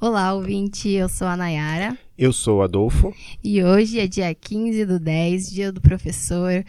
Olá, 0.00 0.32
ouvinte, 0.32 0.88
eu 0.90 1.08
sou 1.08 1.26
a 1.26 1.36
Nayara. 1.36 1.98
Eu 2.16 2.32
sou 2.32 2.58
o 2.58 2.62
Adolfo. 2.62 3.12
E 3.42 3.64
hoje 3.64 3.98
é 3.98 4.06
dia 4.06 4.32
15 4.32 4.86
do 4.86 5.00
10, 5.00 5.50
dia 5.50 5.72
do 5.72 5.80
professor. 5.80 6.64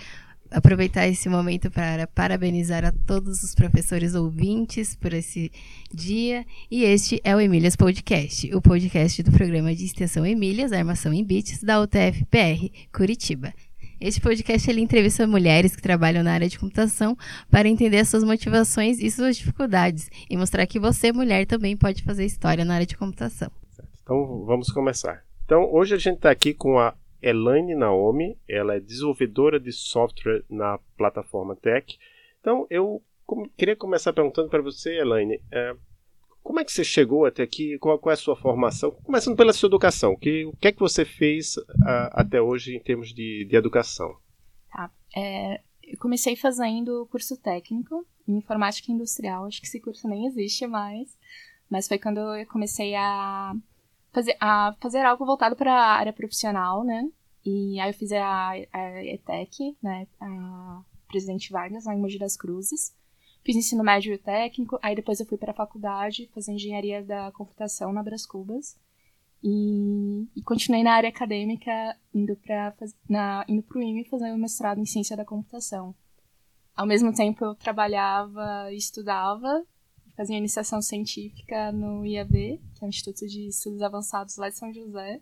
Aproveitar 0.50 1.08
esse 1.08 1.30
momento 1.30 1.70
para 1.70 2.08
parabenizar 2.08 2.84
a 2.84 2.92
todos 2.92 3.44
os 3.44 3.54
professores 3.54 4.16
ouvintes 4.16 4.96
por 4.96 5.14
esse 5.14 5.52
dia. 5.94 6.44
E 6.72 6.84
este 6.84 7.22
é 7.24 7.36
o 7.36 7.40
Emílias 7.40 7.76
Podcast, 7.76 8.52
o 8.56 8.60
podcast 8.60 9.22
do 9.22 9.32
programa 9.32 9.76
de 9.76 9.86
extensão 9.86 10.26
Emílias, 10.26 10.72
Armação 10.72 11.14
em 11.14 11.24
Bits, 11.24 11.62
da 11.62 11.80
UTF-PR, 11.80 12.72
Curitiba. 12.92 13.54
Este 14.02 14.22
podcast 14.22 14.70
ele 14.70 14.80
entrevista 14.80 15.28
mulheres 15.28 15.76
que 15.76 15.82
trabalham 15.82 16.24
na 16.24 16.32
área 16.32 16.48
de 16.48 16.58
computação 16.58 17.18
para 17.52 17.68
entender 17.68 18.06
suas 18.06 18.24
motivações 18.24 18.98
e 19.00 19.12
suas 19.12 19.36
dificuldades 19.36 20.10
e 20.30 20.38
mostrar 20.38 20.66
que 20.66 20.80
você, 20.80 21.12
mulher, 21.12 21.46
também 21.46 21.76
pode 21.76 22.02
fazer 22.04 22.24
história 22.24 22.64
na 22.64 22.76
área 22.76 22.86
de 22.86 22.96
computação. 22.96 23.52
Então 24.02 24.46
vamos 24.46 24.70
começar. 24.70 25.26
Então 25.44 25.70
hoje 25.70 25.96
a 25.96 25.98
gente 25.98 26.16
está 26.16 26.32
aqui 26.32 26.54
com 26.54 26.80
a 26.80 26.96
Elaine 27.22 27.76
Naomi, 27.76 28.38
ela 28.48 28.76
é 28.76 28.80
desenvolvedora 28.80 29.60
de 29.60 29.74
software 29.74 30.44
na 30.50 30.80
plataforma 30.96 31.54
Tech. 31.58 31.98
Então 32.40 32.66
eu 32.70 33.04
queria 33.58 33.76
começar 33.76 34.14
perguntando 34.14 34.48
para 34.48 34.62
você, 34.62 34.98
Elaine, 34.98 35.42
é, 35.52 35.76
como 36.50 36.60
é 36.60 36.66
que 36.66 36.72
você 36.72 36.84
chegou 36.84 37.28
até 37.28 37.44
aqui? 37.44 37.78
Qual, 37.78 38.00
qual, 38.00 38.10
é 38.10 38.16
a 38.16 38.18
sua 38.18 38.36
formação? 38.36 38.90
Começando 39.04 39.38
pela 39.38 39.54
sua 39.54 39.68
educação. 39.68 40.16
Que, 40.16 40.46
o 40.46 40.58
que 40.58 40.70
é 40.70 40.72
que 40.72 40.80
você 40.80 41.06
fez 41.06 41.58
até 42.12 42.42
hoje 42.42 42.76
em 42.76 42.80
termos 42.80 43.14
de, 43.14 43.46
de 43.46 43.56
educação? 43.56 44.18
Tá. 44.72 44.90
É, 45.16 45.62
eu 45.84 45.96
comecei 46.00 46.36
fazendo 46.36 47.08
curso 47.12 47.38
técnico 47.38 48.04
em 48.28 48.38
informática 48.38 48.92
industrial. 48.92 49.46
Acho 49.46 49.62
que 49.62 49.68
esse 49.68 49.80
curso 49.80 50.08
nem 50.08 50.26
existe 50.26 50.66
mais. 50.66 51.16
Mas 51.70 51.88
foi 51.88 52.00
quando 52.00 52.18
eu 52.18 52.48
comecei 52.48 52.96
a 52.96 53.54
fazer, 54.12 54.36
a 54.42 54.76
fazer 54.82 55.06
algo 55.06 55.28
voltado 55.28 55.56
para 55.56 55.72
a 55.72 55.98
área 55.98 56.14
profissional, 56.14 56.84
né? 56.84 57.08
E 57.46 57.80
aí 57.80 57.92
eu 57.92 57.94
fiz 57.94 58.12
a, 58.12 58.54
a 58.74 59.04
ETEC, 59.06 59.78
né? 59.84 60.08
A 60.20 60.82
Presidente 61.10 61.52
Vargas, 61.52 61.86
lá 61.86 61.94
em 61.94 62.00
Mogi 62.00 62.18
das 62.18 62.36
Cruzes. 62.36 62.98
Fiz 63.44 63.56
ensino 63.56 63.84
médio 63.84 64.14
e 64.14 64.18
técnico, 64.18 64.78
aí 64.82 64.96
depois 64.96 65.20
eu 65.20 65.26
fui 65.26 65.38
para 65.38 65.52
a 65.52 65.56
faculdade 65.56 66.30
fazer 66.34 66.52
engenharia 66.52 67.04
da 67.04 67.32
computação 67.32 67.94
na 67.94 68.04
Bras 68.04 68.26
Cubas. 68.26 68.78
E, 69.42 70.28
e, 70.36 70.42
continuei 70.44 70.84
na 70.84 70.94
área 70.94 71.10
acadêmica, 71.10 71.72
indo 72.14 72.36
para 72.36 72.76
indo 73.48 73.64
o 73.74 73.82
IME 73.82 74.04
fazer 74.04 74.34
o 74.34 74.38
mestrado 74.38 74.80
em 74.80 74.86
ciência 74.86 75.16
da 75.16 75.24
computação. 75.24 75.96
Ao 76.76 76.86
mesmo 76.86 77.14
tempo 77.14 77.46
eu 77.46 77.56
trabalhava 77.56 78.72
e 78.72 78.76
estudava, 78.76 79.66
fazia 80.16 80.38
iniciação 80.38 80.82
científica 80.82 81.72
no 81.72 82.06
IAB, 82.06 82.60
que 82.76 82.84
é 82.84 82.86
o 82.86 82.90
Instituto 82.90 83.26
de 83.26 83.48
Estudos 83.48 83.82
Avançados 83.82 84.36
lá 84.36 84.50
de 84.50 84.58
São 84.58 84.74
José. 84.74 85.22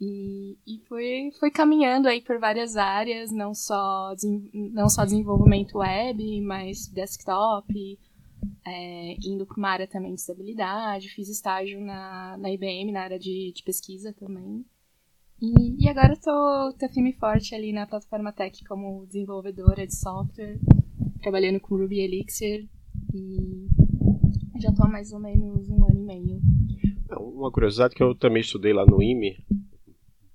E, 0.00 0.58
e 0.66 0.78
foi, 0.86 1.30
foi 1.40 1.50
caminhando 1.50 2.06
aí 2.06 2.20
por 2.20 2.38
várias 2.38 2.76
áreas, 2.76 3.32
não 3.32 3.54
só, 3.54 4.14
não 4.52 4.88
só 4.88 5.04
desenvolvimento 5.04 5.78
web, 5.78 6.40
mas 6.42 6.86
desktop, 6.88 7.98
é, 8.66 9.16
indo 9.24 9.46
para 9.46 9.56
uma 9.56 9.70
área 9.70 9.86
também 9.86 10.14
de 10.14 10.20
estabilidade, 10.20 11.08
fiz 11.08 11.28
estágio 11.28 11.80
na, 11.80 12.36
na 12.36 12.50
IBM, 12.50 12.92
na 12.92 13.02
área 13.02 13.18
de, 13.18 13.52
de 13.54 13.62
pesquisa 13.62 14.12
também. 14.12 14.64
E, 15.40 15.84
e 15.84 15.88
agora 15.88 16.14
estou 16.14 16.72
tô, 16.72 16.78
tô 16.78 16.88
firme 16.92 17.10
e 17.10 17.18
forte 17.18 17.54
ali 17.54 17.72
na 17.72 17.86
plataforma 17.86 18.32
Tech 18.32 18.64
como 18.64 19.06
desenvolvedora 19.06 19.86
de 19.86 19.94
software, 19.94 20.58
trabalhando 21.20 21.60
com 21.60 21.76
Ruby 21.76 22.00
Elixir 22.00 22.66
e 23.14 23.68
já 24.58 24.70
estou 24.70 24.86
há 24.86 24.88
mais 24.88 25.12
ou 25.12 25.20
menos 25.20 25.68
um 25.68 25.84
ano 25.84 26.00
e 26.00 26.04
meio. 26.04 26.40
Uma 27.18 27.50
curiosidade 27.52 27.94
que 27.94 28.02
eu 28.02 28.14
também 28.14 28.40
estudei 28.40 28.72
lá 28.72 28.84
no 28.86 29.02
IME, 29.02 29.36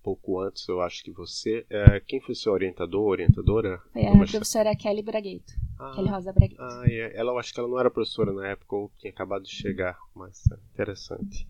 pouco 0.03 0.39
antes, 0.39 0.67
eu 0.67 0.81
acho 0.81 1.03
que 1.03 1.11
você. 1.11 1.65
É, 1.69 1.99
quem 1.99 2.19
foi 2.19 2.35
seu 2.35 2.51
orientador, 2.51 3.07
orientadora? 3.07 3.81
Foi 3.93 4.05
a 4.05 4.11
professora 4.11 4.75
Kelly 4.75 5.01
Bragueto. 5.01 5.53
Ah, 5.79 5.91
Kelly 5.95 6.09
Rosa 6.09 6.33
Bragueto. 6.33 6.61
Ah, 6.61 6.83
é. 6.87 7.15
ela, 7.15 7.31
eu 7.31 7.39
acho 7.39 7.53
que 7.53 7.59
ela 7.59 7.69
não 7.69 7.79
era 7.79 7.89
professora 7.89 8.33
na 8.33 8.47
época, 8.47 8.75
ou 8.75 8.91
tinha 8.97 9.11
acabado 9.11 9.43
de 9.43 9.51
chegar, 9.51 9.97
mas 10.15 10.43
é 10.51 10.55
interessante. 10.73 11.47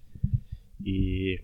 E. 0.85 1.41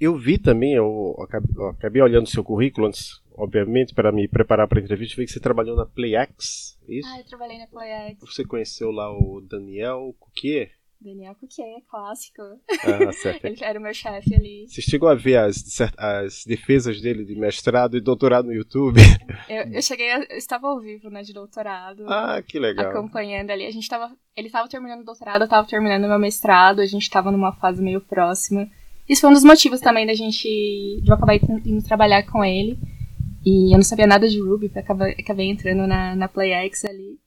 Eu 0.00 0.18
vi 0.18 0.36
também, 0.36 0.74
eu 0.74 1.14
acabei, 1.20 1.50
eu 1.56 1.68
acabei 1.68 2.02
olhando 2.02 2.28
seu 2.28 2.42
currículo 2.42 2.88
antes, 2.88 3.22
obviamente, 3.36 3.94
para 3.94 4.10
me 4.10 4.26
preparar 4.26 4.66
para 4.66 4.80
a 4.80 4.82
entrevista, 4.82 5.14
vi 5.16 5.26
que 5.26 5.32
você 5.32 5.38
trabalhou 5.38 5.76
na 5.76 5.86
PlayX, 5.86 6.76
é 6.88 6.94
isso? 6.94 7.08
Ah, 7.08 7.20
eu 7.20 7.24
trabalhei 7.24 7.58
na 7.58 7.68
PlayX. 7.68 8.18
Você 8.20 8.44
conheceu 8.44 8.90
lá 8.90 9.16
o 9.16 9.40
Daniel 9.40 10.12
Cuquier? 10.18 10.72
Daniel 11.02 11.34
Coutier, 11.34 11.82
clássico. 11.90 12.42
Ah, 12.84 13.12
certo. 13.12 13.44
Ele 13.46 13.56
era 13.60 13.78
o 13.78 13.82
meu 13.82 13.92
chefe 13.92 14.34
ali. 14.34 14.66
Você 14.68 14.80
chegou 14.80 15.08
a 15.08 15.14
ver 15.14 15.36
as, 15.36 15.80
as 15.98 16.44
defesas 16.44 17.00
dele 17.00 17.24
de 17.24 17.34
mestrado 17.34 17.96
e 17.96 18.00
doutorado 18.00 18.46
no 18.46 18.54
YouTube? 18.54 19.00
Eu, 19.48 19.72
eu 19.72 19.82
cheguei, 19.82 20.10
a, 20.10 20.18
eu 20.18 20.38
estava 20.38 20.68
ao 20.68 20.80
vivo, 20.80 21.10
né, 21.10 21.22
de 21.22 21.32
doutorado. 21.32 22.04
Ah, 22.08 22.42
que 22.46 22.58
legal. 22.58 22.90
Acompanhando 22.90 23.50
ali. 23.50 23.66
A 23.66 23.70
gente 23.70 23.88
tava, 23.88 24.14
ele 24.36 24.46
estava 24.46 24.68
terminando 24.68 25.00
o 25.00 25.04
doutorado, 25.04 25.40
eu 25.40 25.44
estava 25.44 25.66
terminando 25.66 26.08
meu 26.08 26.18
mestrado, 26.18 26.80
a 26.80 26.86
gente 26.86 27.02
estava 27.02 27.30
numa 27.30 27.52
fase 27.52 27.82
meio 27.82 28.00
próxima. 28.00 28.68
Isso 29.08 29.20
foi 29.20 29.30
um 29.30 29.34
dos 29.34 29.44
motivos 29.44 29.80
também 29.80 30.06
da 30.06 30.14
gente, 30.14 30.48
de 30.48 31.08
eu 31.08 31.14
acabar 31.14 31.34
indo 31.34 31.82
trabalhar 31.84 32.22
com 32.24 32.44
ele. 32.44 32.78
E 33.44 33.74
eu 33.74 33.76
não 33.76 33.82
sabia 33.82 34.06
nada 34.06 34.28
de 34.28 34.40
Ruby, 34.40 34.70
acabei, 34.74 35.16
acabei 35.18 35.50
entrando 35.50 35.86
na, 35.86 36.14
na 36.14 36.28
PlayX 36.28 36.84
ali. 36.84 37.18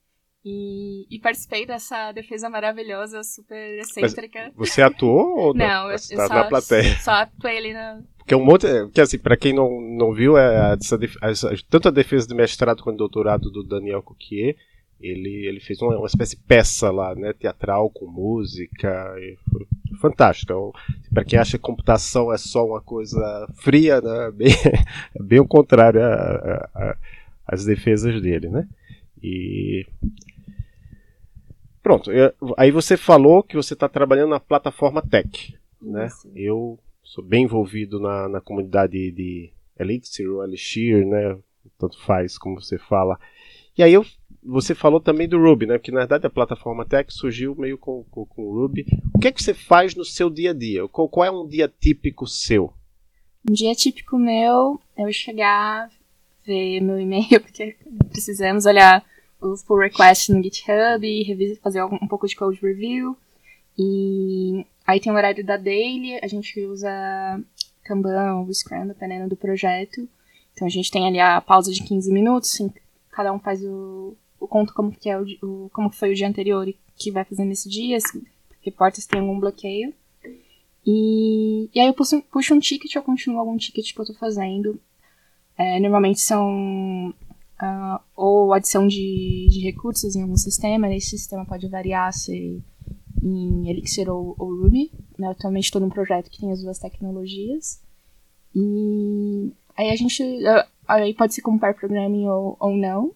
E, 0.48 1.08
e, 1.10 1.18
participei 1.18 1.66
dessa 1.66 2.12
defesa 2.12 2.48
maravilhosa, 2.48 3.20
super 3.24 3.80
excêntrica. 3.80 4.52
Mas 4.56 4.70
você 4.70 4.80
atuou 4.80 5.36
ou 5.36 5.52
não? 5.52 5.66
Não, 5.66 5.90
eu, 5.90 5.96
eu 6.08 6.16
tá 6.16 6.28
só, 6.28 6.34
na 6.34 6.44
plateia. 6.44 6.96
só 7.02 7.10
atuei 7.10 7.58
ali 7.58 7.72
na. 7.72 8.00
Porque 8.16 8.32
um 8.32 8.44
monte. 8.44 8.64
Que 8.94 9.00
assim, 9.00 9.18
pra 9.18 9.36
quem 9.36 9.52
não, 9.52 9.80
não 9.80 10.12
viu, 10.12 10.38
é 10.38 10.56
a, 10.56 10.74
a, 10.74 11.32
tanto 11.68 11.88
a 11.88 11.90
defesa 11.90 12.28
de 12.28 12.34
mestrado 12.36 12.80
quanto 12.80 12.96
doutorado 12.96 13.50
do 13.50 13.64
Daniel 13.64 14.04
Coquier, 14.04 14.54
ele, 15.00 15.48
ele 15.48 15.58
fez 15.58 15.82
uma, 15.82 15.98
uma 15.98 16.06
espécie 16.06 16.36
de 16.36 16.42
peça 16.44 16.92
lá, 16.92 17.12
né? 17.16 17.32
Teatral 17.32 17.90
com 17.90 18.06
música. 18.06 19.16
foi 19.50 19.66
fantástico. 20.00 20.52
Então, 20.52 20.72
para 21.12 21.24
quem 21.24 21.40
acha 21.40 21.58
que 21.58 21.62
computação 21.64 22.32
é 22.32 22.38
só 22.38 22.64
uma 22.64 22.80
coisa 22.80 23.48
fria, 23.56 24.00
né? 24.00 24.30
Bem, 24.36 24.52
é 24.52 25.22
bem 25.24 25.40
o 25.40 25.48
contrário 25.48 26.00
às 27.44 27.64
defesas 27.64 28.22
dele, 28.22 28.48
né? 28.48 28.68
E 29.20 29.84
Pronto, 31.86 32.10
eu, 32.10 32.34
aí 32.58 32.72
você 32.72 32.96
falou 32.96 33.44
que 33.44 33.54
você 33.54 33.74
está 33.74 33.88
trabalhando 33.88 34.30
na 34.30 34.40
plataforma 34.40 35.00
Tech, 35.00 35.56
né? 35.80 36.08
Eu 36.34 36.80
sou 37.00 37.22
bem 37.22 37.44
envolvido 37.44 38.00
na, 38.00 38.28
na 38.28 38.40
comunidade 38.40 39.12
de 39.12 39.52
Elixir 39.78 40.28
ou 40.28 40.42
Elixir, 40.42 41.06
né? 41.06 41.38
Tanto 41.78 41.96
faz 42.02 42.36
como 42.36 42.60
você 42.60 42.76
fala. 42.76 43.16
E 43.78 43.84
aí 43.84 43.92
eu, 43.92 44.04
você 44.42 44.74
falou 44.74 44.98
também 44.98 45.28
do 45.28 45.40
Ruby, 45.40 45.66
né? 45.66 45.78
Porque 45.78 45.92
na 45.92 46.00
verdade 46.00 46.26
a 46.26 46.30
plataforma 46.30 46.84
Tech 46.84 47.14
surgiu 47.14 47.54
meio 47.54 47.78
com, 47.78 48.02
com, 48.10 48.26
com 48.26 48.42
o 48.42 48.52
Ruby. 48.52 48.84
O 49.14 49.20
que 49.20 49.28
é 49.28 49.30
que 49.30 49.40
você 49.40 49.54
faz 49.54 49.94
no 49.94 50.04
seu 50.04 50.28
dia 50.28 50.50
a 50.50 50.54
dia? 50.54 50.88
Qual, 50.88 51.08
qual 51.08 51.24
é 51.24 51.30
um 51.30 51.46
dia 51.46 51.68
típico 51.68 52.26
seu? 52.26 52.72
Um 53.48 53.52
dia 53.52 53.72
típico 53.76 54.18
meu 54.18 54.80
é 54.96 55.04
eu 55.04 55.12
chegar, 55.12 55.88
ver 56.44 56.80
meu 56.80 56.98
e-mail, 56.98 57.28
porque 57.40 57.76
precisamos 58.10 58.66
olhar 58.66 59.06
os 59.40 59.62
pull 59.62 59.78
requests 59.78 60.34
no 60.34 60.42
GitHub, 60.42 61.58
fazer 61.62 61.82
um 61.82 62.08
pouco 62.08 62.26
de 62.26 62.36
code 62.36 62.60
review. 62.60 63.16
E 63.78 64.64
aí 64.86 65.00
tem 65.00 65.12
o 65.12 65.16
horário 65.16 65.44
da 65.44 65.56
daily, 65.56 66.18
a 66.22 66.26
gente 66.26 66.58
usa 66.64 66.88
Kanban 67.84 68.40
ou 68.40 68.52
Scrum, 68.52 68.86
dependendo 68.86 69.28
do 69.28 69.36
projeto. 69.36 70.08
Então 70.54 70.66
a 70.66 70.70
gente 70.70 70.90
tem 70.90 71.06
ali 71.06 71.20
a 71.20 71.40
pausa 71.40 71.70
de 71.70 71.82
15 71.82 72.10
minutos, 72.12 72.54
assim, 72.54 72.72
cada 73.10 73.32
um 73.32 73.38
faz 73.38 73.62
o, 73.62 74.16
o 74.40 74.48
conto 74.48 74.72
como 74.72 74.90
que 74.90 75.10
é 75.10 75.18
o, 75.18 75.24
o, 75.42 75.70
como 75.70 75.90
foi 75.90 76.12
o 76.12 76.14
dia 76.14 76.26
anterior 76.26 76.66
e 76.66 76.76
que 76.96 77.10
vai 77.10 77.24
fazer 77.24 77.44
nesse 77.44 77.68
dia, 77.68 77.98
assim, 77.98 78.24
porque 78.48 78.70
portas 78.70 79.04
tem 79.04 79.20
algum 79.20 79.38
bloqueio. 79.38 79.92
E, 80.86 81.68
e 81.74 81.80
aí 81.80 81.88
eu 81.88 81.94
puxo, 81.94 82.22
puxo 82.30 82.54
um 82.54 82.60
ticket, 82.60 82.94
eu 82.94 83.02
continuo 83.02 83.40
algum 83.40 83.56
ticket 83.56 83.92
que 83.92 84.00
eu 84.00 84.06
tô 84.06 84.14
fazendo. 84.14 84.80
É, 85.58 85.80
normalmente 85.80 86.20
são 86.20 87.12
uh, 87.60 88.00
ou 88.14 88.52
adição 88.52 88.86
de, 88.86 89.48
de, 89.50 89.60
recursos 89.60 90.14
em 90.14 90.22
algum 90.22 90.36
sistema. 90.36 90.92
Esse 90.94 91.10
sistema 91.10 91.44
pode 91.44 91.68
variar 91.68 92.12
se 92.12 92.62
em 93.22 93.68
Elixir 93.68 94.08
ou, 94.08 94.34
ou 94.38 94.62
Ruby. 94.62 94.90
Né? 95.18 95.28
Atualmente 95.28 95.64
estou 95.64 95.80
num 95.80 95.90
projeto 95.90 96.30
que 96.30 96.40
tem 96.40 96.52
as 96.52 96.62
duas 96.62 96.78
tecnologias. 96.78 97.82
E 98.54 99.52
aí 99.76 99.90
a 99.90 99.96
gente. 99.96 100.22
Uh, 100.22 100.64
aí 100.86 101.14
pode 101.14 101.34
ser 101.34 101.42
como 101.42 101.58
pair 101.58 101.74
programming 101.74 102.28
ou, 102.28 102.56
ou 102.58 102.76
não. 102.76 103.12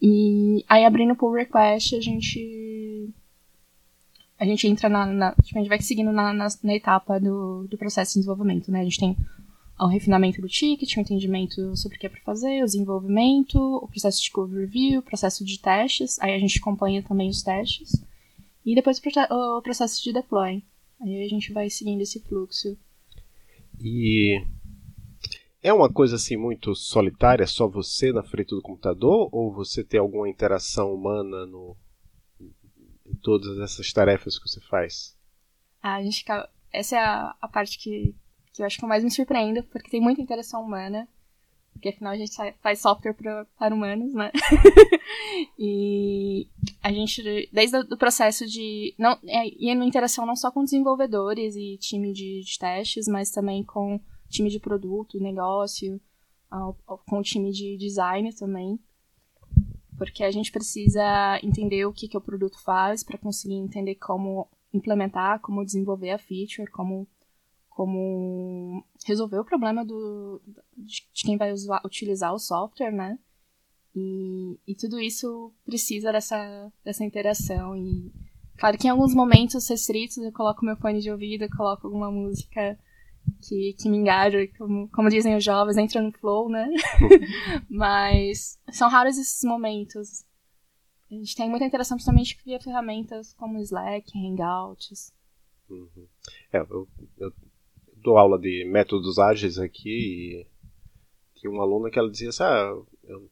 E 0.00 0.64
aí 0.68 0.84
abrindo 0.84 1.12
o 1.12 1.16
pull 1.16 1.32
request 1.32 1.94
a 1.94 2.00
gente. 2.00 3.10
A 4.38 4.44
gente 4.44 4.66
entra 4.66 4.88
na. 4.88 5.06
na 5.06 5.32
tipo, 5.42 5.58
a 5.58 5.62
gente 5.62 5.68
vai 5.68 5.80
seguindo 5.80 6.12
na, 6.12 6.32
na, 6.32 6.48
na 6.62 6.74
etapa 6.74 7.18
do, 7.18 7.66
do 7.68 7.78
processo 7.78 8.12
de 8.12 8.20
desenvolvimento, 8.20 8.70
né? 8.70 8.80
A 8.80 8.84
gente 8.84 9.00
tem 9.00 9.16
ao 9.76 9.88
refinamento 9.88 10.40
do 10.40 10.48
ticket, 10.48 10.96
o 10.96 11.00
entendimento 11.00 11.76
sobre 11.76 11.96
o 11.96 12.00
que 12.00 12.06
é 12.06 12.08
para 12.08 12.20
fazer, 12.22 12.62
o 12.62 12.66
desenvolvimento, 12.66 13.58
o 13.58 13.88
processo 13.88 14.22
de 14.22 14.30
code 14.30 14.54
review, 14.54 15.00
o 15.00 15.02
processo 15.02 15.44
de 15.44 15.58
testes, 15.58 16.18
aí 16.20 16.34
a 16.34 16.38
gente 16.38 16.58
acompanha 16.58 17.02
também 17.02 17.28
os 17.28 17.42
testes. 17.42 17.92
e 18.64 18.74
depois 18.74 19.00
o 19.30 19.62
processo 19.62 20.02
de 20.02 20.12
deploy. 20.12 20.62
Aí 21.00 21.24
a 21.24 21.28
gente 21.28 21.52
vai 21.52 21.68
seguindo 21.68 22.00
esse 22.00 22.20
fluxo. 22.20 22.76
E 23.78 24.42
é 25.62 25.72
uma 25.72 25.92
coisa 25.92 26.16
assim 26.16 26.36
muito 26.36 26.74
solitária, 26.74 27.46
só 27.46 27.68
você 27.68 28.12
na 28.12 28.22
frente 28.22 28.50
do 28.50 28.62
computador, 28.62 29.28
ou 29.30 29.52
você 29.52 29.84
tem 29.84 30.00
alguma 30.00 30.28
interação 30.28 30.94
humana 30.94 31.44
no, 31.44 31.76
em 32.40 33.14
todas 33.22 33.58
essas 33.58 33.92
tarefas 33.92 34.38
que 34.38 34.48
você 34.48 34.60
faz? 34.60 35.16
Ah, 35.82 35.96
a 35.96 36.02
gente 36.02 36.24
essa 36.72 36.96
é 36.96 36.98
a, 36.98 37.36
a 37.40 37.48
parte 37.48 37.78
que, 37.78 38.14
que 38.56 38.62
eu 38.62 38.66
acho 38.66 38.78
que 38.78 38.86
mais 38.86 39.04
me 39.04 39.10
surpreende, 39.10 39.62
porque 39.62 39.90
tem 39.90 40.00
muita 40.00 40.22
interação 40.22 40.62
humana. 40.62 41.06
Porque 41.72 41.90
afinal 41.90 42.14
a 42.14 42.16
gente 42.16 42.34
faz 42.62 42.80
software 42.80 43.12
pra, 43.12 43.44
para 43.58 43.74
humanos, 43.74 44.14
né? 44.14 44.32
e 45.58 46.48
a 46.82 46.90
gente, 46.90 47.50
desde 47.52 47.76
o 47.76 47.98
processo 47.98 48.46
de. 48.46 48.94
Não, 48.98 49.18
é, 49.26 49.46
e 49.46 49.70
uma 49.74 49.84
interação 49.84 50.24
não 50.24 50.34
só 50.34 50.50
com 50.50 50.64
desenvolvedores 50.64 51.54
e 51.54 51.76
time 51.76 52.14
de, 52.14 52.40
de 52.40 52.58
testes, 52.58 53.06
mas 53.06 53.30
também 53.30 53.62
com 53.62 54.00
time 54.30 54.48
de 54.48 54.58
produto, 54.58 55.20
negócio, 55.20 56.00
com 57.04 57.18
o 57.18 57.22
time 57.22 57.52
de 57.52 57.76
design 57.76 58.32
também. 58.32 58.80
Porque 59.98 60.24
a 60.24 60.30
gente 60.30 60.50
precisa 60.50 61.38
entender 61.42 61.84
o 61.84 61.92
que, 61.92 62.08
que 62.08 62.16
o 62.16 62.22
produto 62.22 62.58
faz 62.62 63.04
para 63.04 63.18
conseguir 63.18 63.56
entender 63.56 63.96
como 63.96 64.48
implementar, 64.72 65.40
como 65.40 65.64
desenvolver 65.64 66.10
a 66.10 66.18
feature, 66.18 66.70
como 66.70 67.06
como 67.76 68.82
resolver 69.04 69.38
o 69.38 69.44
problema 69.44 69.84
do, 69.84 70.40
de, 70.74 71.06
quem 71.12 71.36
vai 71.36 71.52
usar, 71.52 71.82
utilizar 71.84 72.32
o 72.32 72.38
software, 72.38 72.90
né? 72.90 73.18
E, 73.94 74.58
e 74.66 74.74
tudo 74.74 74.98
isso 74.98 75.52
precisa 75.62 76.10
dessa, 76.10 76.72
dessa 76.82 77.04
interação. 77.04 77.76
E 77.76 78.10
claro 78.56 78.78
que 78.78 78.86
em 78.86 78.90
alguns 78.90 79.12
momentos 79.14 79.68
restritos 79.68 80.16
eu 80.16 80.32
coloco 80.32 80.64
meu 80.64 80.74
fone 80.78 81.00
de 81.00 81.10
ouvido, 81.10 81.46
coloco 81.54 81.86
alguma 81.86 82.10
música 82.10 82.78
que, 83.46 83.74
que 83.74 83.90
me 83.90 83.98
engaja, 83.98 84.38
como, 84.56 84.88
como 84.88 85.10
dizem 85.10 85.36
os 85.36 85.44
jovens, 85.44 85.76
entra 85.76 86.00
no 86.00 86.12
flow, 86.12 86.48
né? 86.48 86.66
Mas 87.68 88.58
são 88.72 88.88
raros 88.88 89.18
esses 89.18 89.44
momentos. 89.44 90.24
A 91.10 91.14
gente 91.14 91.36
tem 91.36 91.50
muita 91.50 91.66
interação 91.66 91.98
principalmente 91.98 92.38
via 92.42 92.58
ferramentas 92.58 93.34
como 93.34 93.58
Slack, 93.58 94.12
Hangouts. 94.16 95.12
Uhum. 95.68 96.08
É, 96.50 96.58
eu, 96.58 96.88
eu 97.18 97.32
dou 98.06 98.18
aula 98.18 98.38
de 98.38 98.64
métodos 98.64 99.18
ágeis 99.18 99.58
aqui 99.58 99.90
e 99.90 100.46
tinha 101.34 101.50
uma 101.50 101.64
aluna 101.64 101.90
que 101.90 101.98
ela 101.98 102.08
dizia 102.08 102.28
assim, 102.28 102.44
ah, 102.44 102.72
eu, 103.02 103.28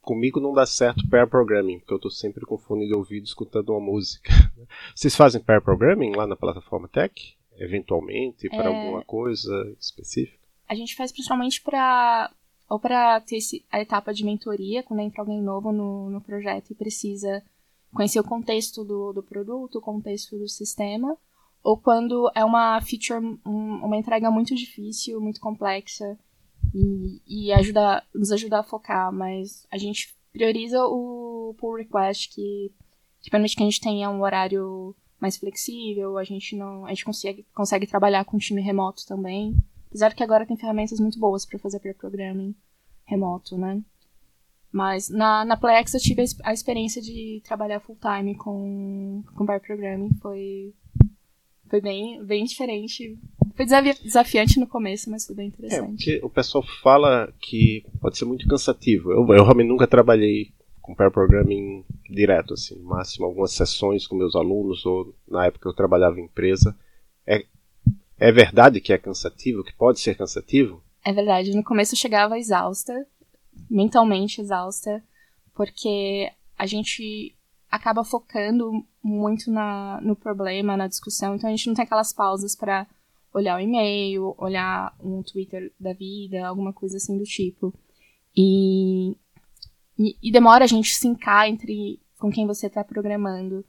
comigo 0.00 0.38
não 0.38 0.54
dá 0.54 0.64
certo 0.64 1.06
pair 1.08 1.28
programming, 1.28 1.80
porque 1.80 1.92
eu 1.92 1.96
estou 1.96 2.10
sempre 2.10 2.46
com 2.46 2.56
fone 2.56 2.86
de 2.86 2.94
ouvido 2.94 3.24
escutando 3.24 3.70
uma 3.70 3.80
música. 3.80 4.30
Vocês 4.94 5.16
fazem 5.16 5.42
pair 5.42 5.60
programming 5.60 6.14
lá 6.14 6.24
na 6.24 6.36
plataforma 6.36 6.88
Tech? 6.88 7.36
Eventualmente, 7.56 8.48
para 8.48 8.64
é... 8.64 8.66
alguma 8.66 9.04
coisa 9.04 9.74
específica? 9.78 10.38
A 10.68 10.74
gente 10.76 10.94
faz 10.94 11.10
principalmente 11.10 11.60
para 11.60 12.32
ou 12.68 12.78
para 12.78 13.20
ter 13.22 13.40
a 13.72 13.80
etapa 13.80 14.14
de 14.14 14.24
mentoria, 14.24 14.84
quando 14.84 15.00
entra 15.00 15.20
alguém 15.20 15.42
novo 15.42 15.72
no, 15.72 16.08
no 16.08 16.20
projeto 16.20 16.70
e 16.70 16.74
precisa 16.76 17.42
conhecer 17.92 18.20
o 18.20 18.24
contexto 18.24 18.84
do, 18.84 19.12
do 19.12 19.24
produto, 19.24 19.78
o 19.78 19.80
contexto 19.80 20.38
do 20.38 20.48
sistema, 20.48 21.18
ou 21.62 21.76
quando 21.76 22.30
é 22.34 22.44
uma 22.44 22.80
feature, 22.80 23.24
um, 23.46 23.84
uma 23.84 23.96
entrega 23.96 24.30
muito 24.30 24.54
difícil, 24.54 25.20
muito 25.20 25.40
complexa 25.40 26.18
e, 26.74 27.20
e 27.26 27.52
ajuda, 27.52 28.02
nos 28.14 28.32
ajuda 28.32 28.60
a 28.60 28.62
focar, 28.62 29.12
mas 29.12 29.66
a 29.70 29.76
gente 29.76 30.14
prioriza 30.32 30.78
o 30.86 31.54
pull 31.58 31.76
request 31.76 32.34
que, 32.34 32.72
que 33.20 33.30
permite 33.30 33.56
que 33.56 33.62
a 33.62 33.66
gente 33.66 33.80
tenha 33.80 34.08
um 34.10 34.22
horário 34.22 34.94
mais 35.20 35.36
flexível, 35.36 36.16
a 36.16 36.24
gente 36.24 36.56
não, 36.56 36.86
a 36.86 36.90
gente 36.90 37.04
consegue, 37.04 37.46
consegue 37.54 37.86
trabalhar 37.86 38.24
com 38.24 38.38
time 38.38 38.62
remoto 38.62 39.06
também, 39.06 39.54
apesar 39.88 40.14
que 40.14 40.22
agora 40.22 40.46
tem 40.46 40.56
ferramentas 40.56 40.98
muito 40.98 41.18
boas 41.18 41.44
para 41.44 41.58
fazer 41.58 41.78
pair 41.80 41.94
programming 41.94 42.54
remoto, 43.04 43.58
né? 43.58 43.82
Mas 44.72 45.08
na, 45.08 45.44
na 45.44 45.56
Plex 45.56 45.92
eu 45.92 46.00
tive 46.00 46.24
a 46.44 46.52
experiência 46.52 47.02
de 47.02 47.42
trabalhar 47.44 47.80
full 47.80 47.98
time 48.00 48.36
com, 48.36 49.22
com 49.34 49.44
pair 49.44 49.60
programming, 49.60 50.14
foi 50.22 50.72
foi 51.70 51.80
bem, 51.80 52.22
bem 52.24 52.44
diferente. 52.44 53.16
Foi 53.54 53.64
desafiante 53.64 54.58
no 54.58 54.66
começo, 54.66 55.08
mas 55.08 55.24
foi 55.24 55.36
bem 55.36 55.46
interessante. 55.46 56.10
É, 56.10 56.18
porque 56.18 56.26
o 56.26 56.28
pessoal 56.28 56.64
fala 56.82 57.32
que 57.40 57.86
pode 58.00 58.18
ser 58.18 58.24
muito 58.24 58.46
cansativo. 58.48 59.12
Eu, 59.12 59.20
eu 59.20 59.44
realmente 59.44 59.68
nunca 59.68 59.86
trabalhei 59.86 60.52
com 60.82 60.96
pair 60.96 61.12
programming 61.12 61.84
direto, 62.08 62.54
assim, 62.54 62.74
no 62.74 62.86
máximo 62.86 63.26
algumas 63.26 63.52
sessões 63.52 64.04
com 64.04 64.16
meus 64.16 64.34
alunos, 64.34 64.84
ou 64.84 65.14
na 65.28 65.46
época 65.46 65.68
eu 65.68 65.72
trabalhava 65.72 66.18
em 66.18 66.24
empresa. 66.24 66.76
É, 67.24 67.44
é 68.18 68.32
verdade 68.32 68.80
que 68.80 68.92
é 68.92 68.98
cansativo, 68.98 69.62
que 69.62 69.72
pode 69.72 70.00
ser 70.00 70.16
cansativo? 70.16 70.82
É 71.04 71.12
verdade. 71.12 71.54
No 71.54 71.62
começo 71.62 71.94
eu 71.94 71.98
chegava 71.98 72.36
exausta, 72.36 73.06
mentalmente 73.70 74.40
exausta, 74.40 75.02
porque 75.54 76.28
a 76.58 76.66
gente 76.66 77.36
acaba 77.70 78.04
focando 78.04 78.84
muito 79.02 79.50
na, 79.50 80.00
no 80.00 80.16
problema, 80.16 80.76
na 80.76 80.88
discussão, 80.88 81.34
então 81.34 81.48
a 81.48 81.50
gente 81.54 81.66
não 81.68 81.74
tem 81.74 81.84
aquelas 81.84 82.12
pausas 82.12 82.56
para 82.56 82.86
olhar 83.32 83.56
o 83.56 83.60
e-mail, 83.60 84.34
olhar 84.36 84.94
um 85.00 85.22
Twitter 85.22 85.72
da 85.78 85.92
vida, 85.92 86.46
alguma 86.46 86.72
coisa 86.72 86.96
assim 86.96 87.16
do 87.16 87.24
tipo. 87.24 87.72
E, 88.36 89.16
e, 89.98 90.16
e 90.22 90.32
demora 90.32 90.64
a 90.64 90.68
gente 90.68 90.94
sincar 90.94 91.48
entre 91.48 92.00
com 92.18 92.30
quem 92.30 92.46
você 92.46 92.66
está 92.66 92.82
programando. 92.82 93.64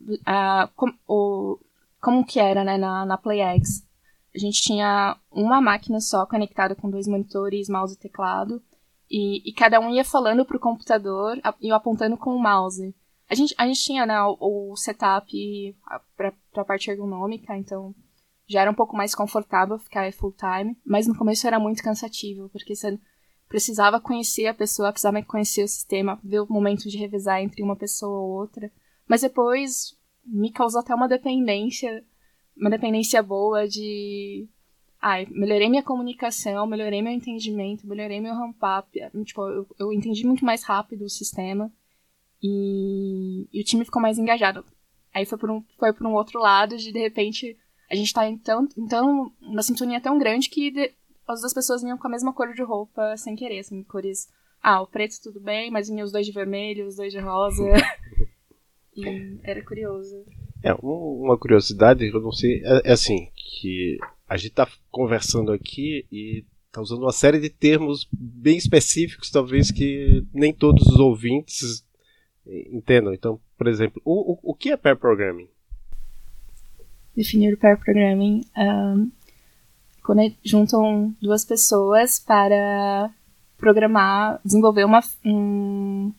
Uh, 0.00 0.68
com, 0.76 0.92
o, 1.06 1.58
como 2.00 2.24
que 2.24 2.38
era 2.38 2.64
né, 2.64 2.78
na, 2.78 3.04
na 3.04 3.18
PlayX? 3.18 3.86
A 4.34 4.38
gente 4.38 4.62
tinha 4.62 5.16
uma 5.30 5.60
máquina 5.60 6.00
só 6.00 6.24
conectada 6.24 6.74
com 6.74 6.88
dois 6.88 7.08
monitores, 7.08 7.68
mouse 7.68 7.94
e 7.94 7.98
teclado, 7.98 8.62
e, 9.10 9.42
e 9.48 9.52
cada 9.52 9.80
um 9.80 9.90
ia 9.90 10.04
falando 10.04 10.44
pro 10.44 10.60
computador 10.60 11.36
e 11.60 11.72
apontando 11.72 12.16
com 12.16 12.30
o 12.34 12.40
mouse. 12.40 12.94
A 13.30 13.34
gente, 13.34 13.54
a 13.56 13.66
gente 13.66 13.80
tinha, 13.80 14.04
né, 14.04 14.20
o, 14.22 14.72
o 14.72 14.76
setup 14.76 15.76
pra, 16.16 16.32
pra 16.52 16.64
parte 16.64 16.90
ergonômica, 16.90 17.56
então 17.56 17.94
já 18.48 18.62
era 18.62 18.70
um 18.70 18.74
pouco 18.74 18.96
mais 18.96 19.14
confortável 19.14 19.78
ficar 19.78 20.12
full 20.12 20.32
time, 20.32 20.76
mas 20.84 21.06
no 21.06 21.16
começo 21.16 21.46
era 21.46 21.60
muito 21.60 21.80
cansativo, 21.80 22.48
porque 22.48 22.74
você 22.74 22.98
precisava 23.48 24.00
conhecer 24.00 24.48
a 24.48 24.54
pessoa, 24.54 24.90
precisava 24.90 25.22
conhecer 25.22 25.62
o 25.62 25.68
sistema, 25.68 26.18
ver 26.24 26.40
o 26.40 26.52
momento 26.52 26.88
de 26.88 26.98
revezar 26.98 27.40
entre 27.40 27.62
uma 27.62 27.76
pessoa 27.76 28.18
ou 28.18 28.30
outra. 28.30 28.70
Mas 29.06 29.20
depois 29.20 29.96
me 30.24 30.50
causou 30.50 30.80
até 30.80 30.92
uma 30.92 31.08
dependência, 31.08 32.04
uma 32.56 32.70
dependência 32.70 33.22
boa 33.22 33.68
de 33.68 34.48
ai, 35.00 35.26
melhorei 35.30 35.68
minha 35.68 35.82
comunicação, 35.82 36.66
melhorei 36.66 37.00
meu 37.02 37.12
entendimento, 37.12 37.86
melhorei 37.86 38.20
meu 38.20 38.34
ramp-up. 38.34 38.88
Tipo, 39.24 39.48
eu, 39.48 39.66
eu 39.78 39.92
entendi 39.92 40.26
muito 40.26 40.44
mais 40.44 40.64
rápido 40.64 41.04
o 41.04 41.08
sistema. 41.08 41.72
E, 42.42 43.48
e 43.52 43.60
o 43.60 43.64
time 43.64 43.84
ficou 43.84 44.00
mais 44.00 44.18
engajado. 44.18 44.64
Aí 45.12 45.26
foi 45.26 45.38
por 45.38 45.50
um, 45.50 45.62
foi 45.78 45.92
por 45.92 46.06
um 46.06 46.14
outro 46.14 46.38
lado 46.38 46.76
de, 46.76 46.92
de 46.92 46.98
repente, 46.98 47.56
a 47.90 47.94
gente 47.94 48.12
tá 48.12 48.26
então, 48.28 48.68
então 48.76 49.32
uma 49.40 49.62
sintonia 49.62 50.00
tão 50.00 50.18
grande 50.18 50.48
que 50.48 50.70
de, 50.70 50.92
as 51.26 51.40
duas 51.40 51.52
pessoas 51.52 51.82
vinham 51.82 51.98
com 51.98 52.06
a 52.06 52.10
mesma 52.10 52.32
cor 52.32 52.52
de 52.52 52.62
roupa 52.62 53.16
sem 53.16 53.36
querer, 53.36 53.60
assim, 53.60 53.82
cores. 53.82 54.28
Ah, 54.62 54.82
o 54.82 54.86
preto 54.86 55.16
tudo 55.22 55.40
bem, 55.40 55.70
mas 55.70 55.88
vinha 55.88 56.04
os 56.04 56.12
dois 56.12 56.26
de 56.26 56.32
vermelho, 56.32 56.86
os 56.86 56.96
dois 56.96 57.12
de 57.12 57.18
rosa. 57.18 57.62
e 58.94 59.38
era 59.42 59.64
curioso. 59.64 60.24
É, 60.62 60.74
uma 60.74 61.38
curiosidade, 61.38 62.06
eu 62.06 62.20
não 62.20 62.32
sei, 62.32 62.62
é, 62.62 62.90
é 62.90 62.92
assim, 62.92 63.30
que 63.34 63.98
a 64.28 64.36
gente 64.36 64.52
tá 64.52 64.68
conversando 64.90 65.50
aqui 65.52 66.06
e 66.12 66.44
tá 66.70 66.80
usando 66.80 67.02
uma 67.02 67.12
série 67.12 67.40
de 67.40 67.48
termos 67.48 68.06
bem 68.12 68.58
específicos, 68.58 69.30
talvez 69.30 69.70
que 69.70 70.24
nem 70.32 70.52
todos 70.52 70.86
os 70.86 70.98
ouvintes 70.98 71.84
entendam. 72.70 73.12
Então, 73.14 73.40
por 73.56 73.66
exemplo, 73.66 74.00
o, 74.04 74.32
o, 74.32 74.38
o 74.42 74.54
que 74.54 74.70
é 74.70 74.76
pair 74.76 74.96
programming? 74.96 75.48
Definir 77.16 77.54
o 77.54 77.58
pair 77.58 77.78
programming 77.78 78.44
um, 78.56 79.10
quando 80.02 80.32
juntam 80.44 81.14
duas 81.20 81.44
pessoas 81.44 82.18
para 82.18 83.10
programar, 83.56 84.40
desenvolver 84.44 84.84
uma, 84.84 85.00
um, 85.24 86.12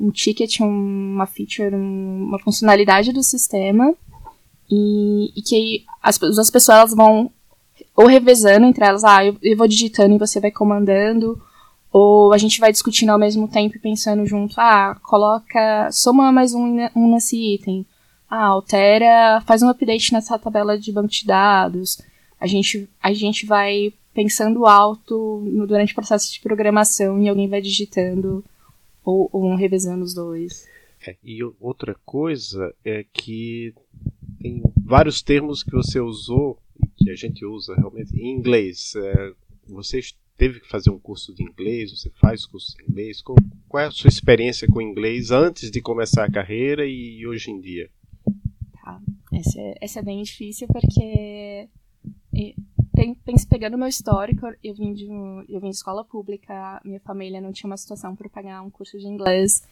um 0.00 0.10
ticket, 0.10 0.60
uma 0.60 1.26
feature, 1.26 1.74
uma 1.74 2.38
funcionalidade 2.38 3.12
do 3.12 3.22
sistema 3.22 3.94
e, 4.70 5.32
e 5.36 5.42
que 5.42 5.84
as, 6.02 6.20
as 6.22 6.50
pessoas 6.50 6.94
vão 6.94 7.30
ou 7.94 8.06
revezando 8.06 8.66
entre 8.66 8.84
elas, 8.84 9.04
ah, 9.04 9.24
eu, 9.24 9.36
eu 9.42 9.56
vou 9.56 9.68
digitando 9.68 10.14
e 10.14 10.18
você 10.18 10.40
vai 10.40 10.50
comandando, 10.50 11.40
ou 11.92 12.32
a 12.32 12.38
gente 12.38 12.58
vai 12.58 12.72
discutindo 12.72 13.10
ao 13.10 13.18
mesmo 13.18 13.46
tempo 13.46 13.78
pensando 13.78 14.24
junto, 14.24 14.54
ah, 14.58 14.98
coloca, 15.02 15.90
soma 15.92 16.32
mais 16.32 16.54
um, 16.54 16.78
um 16.96 17.12
nesse 17.12 17.54
item. 17.54 17.84
Ah, 18.30 18.46
altera, 18.46 19.42
faz 19.42 19.62
um 19.62 19.68
update 19.68 20.10
nessa 20.10 20.38
tabela 20.38 20.78
de 20.78 20.90
banco 20.90 21.08
de 21.08 21.26
dados. 21.26 22.00
A 22.40 22.46
gente, 22.46 22.88
a 23.02 23.12
gente 23.12 23.44
vai 23.44 23.92
pensando 24.14 24.64
alto 24.64 25.42
no, 25.44 25.66
durante 25.66 25.92
o 25.92 25.94
processo 25.94 26.32
de 26.32 26.40
programação 26.40 27.22
e 27.22 27.28
alguém 27.28 27.46
vai 27.46 27.60
digitando 27.60 28.42
ou, 29.04 29.28
ou 29.30 29.54
revezando 29.54 30.02
os 30.02 30.14
dois. 30.14 30.66
É, 31.06 31.14
e 31.22 31.40
outra 31.60 31.94
coisa 32.06 32.74
é 32.82 33.04
que 33.12 33.74
tem 34.40 34.62
vários 34.82 35.20
termos 35.20 35.62
que 35.62 35.72
você 35.72 36.00
usou 36.00 36.58
que 36.96 37.10
a 37.10 37.14
gente 37.14 37.44
usa 37.44 37.74
realmente 37.74 38.16
em 38.16 38.30
inglês. 38.30 38.94
É, 38.96 39.32
você 39.68 40.00
teve 40.36 40.60
que 40.60 40.68
fazer 40.68 40.90
um 40.90 40.98
curso 40.98 41.34
de 41.34 41.42
inglês? 41.42 41.90
Você 41.90 42.10
faz 42.20 42.44
curso 42.46 42.76
de 42.76 42.84
inglês? 42.84 43.20
Qual, 43.20 43.36
qual 43.68 43.82
é 43.82 43.86
a 43.86 43.90
sua 43.90 44.08
experiência 44.08 44.68
com 44.68 44.80
inglês 44.80 45.30
antes 45.30 45.70
de 45.70 45.80
começar 45.80 46.24
a 46.24 46.30
carreira 46.30 46.86
e 46.86 47.26
hoje 47.26 47.50
em 47.50 47.60
dia? 47.60 47.90
Tá, 48.82 49.00
essa 49.32 49.60
é, 49.60 50.00
é 50.00 50.02
bem 50.02 50.22
difícil 50.22 50.66
porque 50.68 51.68
pegando 53.62 53.78
meu 53.78 53.86
histórico, 53.86 54.46
eu 54.64 54.74
vim 54.74 54.92
de 54.92 55.06
eu 55.48 55.60
vim 55.60 55.70
de 55.70 55.76
escola 55.76 56.04
pública, 56.04 56.80
minha 56.84 56.98
família 56.98 57.40
não 57.40 57.52
tinha 57.52 57.70
uma 57.70 57.76
situação 57.76 58.16
para 58.16 58.28
pagar 58.28 58.60
um 58.62 58.70
curso 58.70 58.98
de 58.98 59.06
inglês 59.06 59.62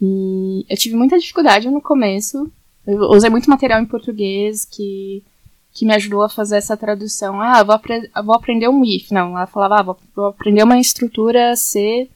e 0.00 0.66
eu 0.68 0.76
tive 0.76 0.96
muita 0.96 1.18
dificuldade 1.18 1.70
no 1.70 1.80
começo. 1.80 2.50
Eu 2.84 3.00
usei 3.10 3.30
muito 3.30 3.48
material 3.48 3.80
em 3.80 3.86
português 3.86 4.64
que 4.64 5.22
que 5.78 5.86
me 5.86 5.94
ajudou 5.94 6.22
a 6.22 6.28
fazer 6.28 6.56
essa 6.56 6.76
tradução. 6.76 7.40
Ah, 7.40 7.62
vou, 7.62 7.72
apre 7.72 8.10
vou 8.24 8.34
aprender 8.34 8.68
um 8.68 8.84
if. 8.84 9.12
Não, 9.12 9.36
ela 9.36 9.46
falava, 9.46 9.78
ah, 9.78 9.82
vou, 9.82 9.98
vou 10.12 10.26
aprender 10.26 10.64
uma 10.64 10.76
estrutura 10.76 11.54
C, 11.54 12.10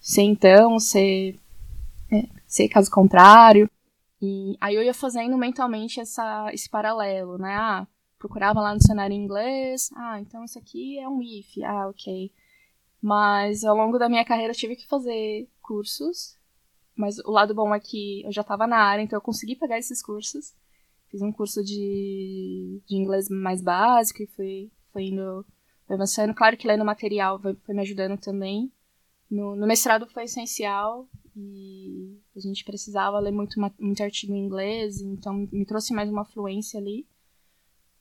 C 0.00 0.22
então, 0.22 0.80
C, 0.80 1.38
é, 2.10 2.24
C 2.44 2.68
caso 2.68 2.90
contrário. 2.90 3.70
E 4.20 4.56
aí 4.60 4.74
eu 4.74 4.82
ia 4.82 4.92
fazendo 4.92 5.38
mentalmente 5.38 6.00
essa, 6.00 6.50
esse 6.52 6.68
paralelo, 6.68 7.38
né? 7.38 7.54
Ah, 7.54 7.86
procurava 8.18 8.60
lá 8.60 8.72
no 8.72 8.80
dicionário 8.80 9.14
em 9.14 9.22
inglês. 9.22 9.90
Ah, 9.94 10.18
então 10.20 10.44
isso 10.44 10.58
aqui 10.58 10.98
é 10.98 11.08
um 11.08 11.22
if. 11.22 11.56
Ah, 11.64 11.86
ok. 11.88 12.32
Mas 13.00 13.62
ao 13.62 13.76
longo 13.76 13.96
da 13.96 14.08
minha 14.08 14.24
carreira 14.24 14.52
eu 14.52 14.56
tive 14.56 14.74
que 14.74 14.88
fazer 14.88 15.48
cursos. 15.62 16.36
Mas 16.96 17.20
o 17.20 17.30
lado 17.30 17.54
bom 17.54 17.72
é 17.72 17.78
que 17.78 18.24
eu 18.24 18.32
já 18.32 18.40
estava 18.40 18.66
na 18.66 18.78
área, 18.78 19.02
então 19.02 19.16
eu 19.16 19.20
consegui 19.20 19.54
pegar 19.54 19.78
esses 19.78 20.02
cursos. 20.02 20.52
Fiz 21.10 21.22
um 21.22 21.32
curso 21.32 21.62
de, 21.62 22.82
de 22.86 22.96
inglês 22.96 23.28
mais 23.28 23.62
básico 23.62 24.22
e 24.22 24.26
fui, 24.26 24.70
fui 24.92 25.04
indo 25.08 25.44
foi 25.86 25.96
avançando. 25.96 26.34
Claro 26.34 26.56
que 26.56 26.68
lendo 26.68 26.84
material 26.84 27.40
foi, 27.40 27.54
foi 27.54 27.74
me 27.74 27.80
ajudando 27.80 28.18
também. 28.18 28.70
No, 29.30 29.56
no, 29.56 29.66
mestrado 29.66 30.06
foi 30.06 30.24
essencial 30.24 31.08
e 31.36 32.18
a 32.36 32.40
gente 32.40 32.64
precisava 32.64 33.18
ler 33.18 33.32
muito, 33.32 33.60
muito 33.78 34.02
artigo 34.02 34.34
em 34.34 34.44
inglês, 34.44 35.02
então 35.02 35.46
me 35.52 35.66
trouxe 35.66 35.92
mais 35.92 36.10
uma 36.10 36.24
fluência 36.24 36.80
ali. 36.80 37.06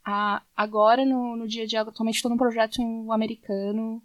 Ah, 0.06 0.42
agora, 0.56 1.06
no, 1.06 1.36
no 1.36 1.48
dia 1.48 1.64
a 1.64 1.68
dia, 1.68 1.82
atualmente 1.82 2.16
estou 2.16 2.32
num 2.32 2.38
projeto 2.38 2.82
americano 3.12 4.02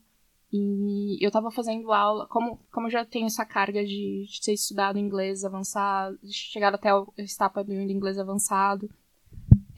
e 0.53 1.17
eu 1.25 1.29
estava 1.29 1.51
fazendo 1.51 1.93
aula, 1.93 2.27
como, 2.27 2.61
como 2.71 2.91
já 2.91 3.05
tenho 3.05 3.27
essa 3.27 3.45
carga 3.45 3.83
de, 3.85 4.27
de 4.27 4.41
ter 4.43 4.53
estudado 4.53 4.99
inglês 4.99 5.45
avançado, 5.45 6.19
de 6.23 6.33
chegar 6.33 6.75
até 6.75 6.91
a 6.91 7.05
etapa 7.19 7.65
do 7.65 7.73
inglês 7.73 8.19
avançado, 8.19 8.91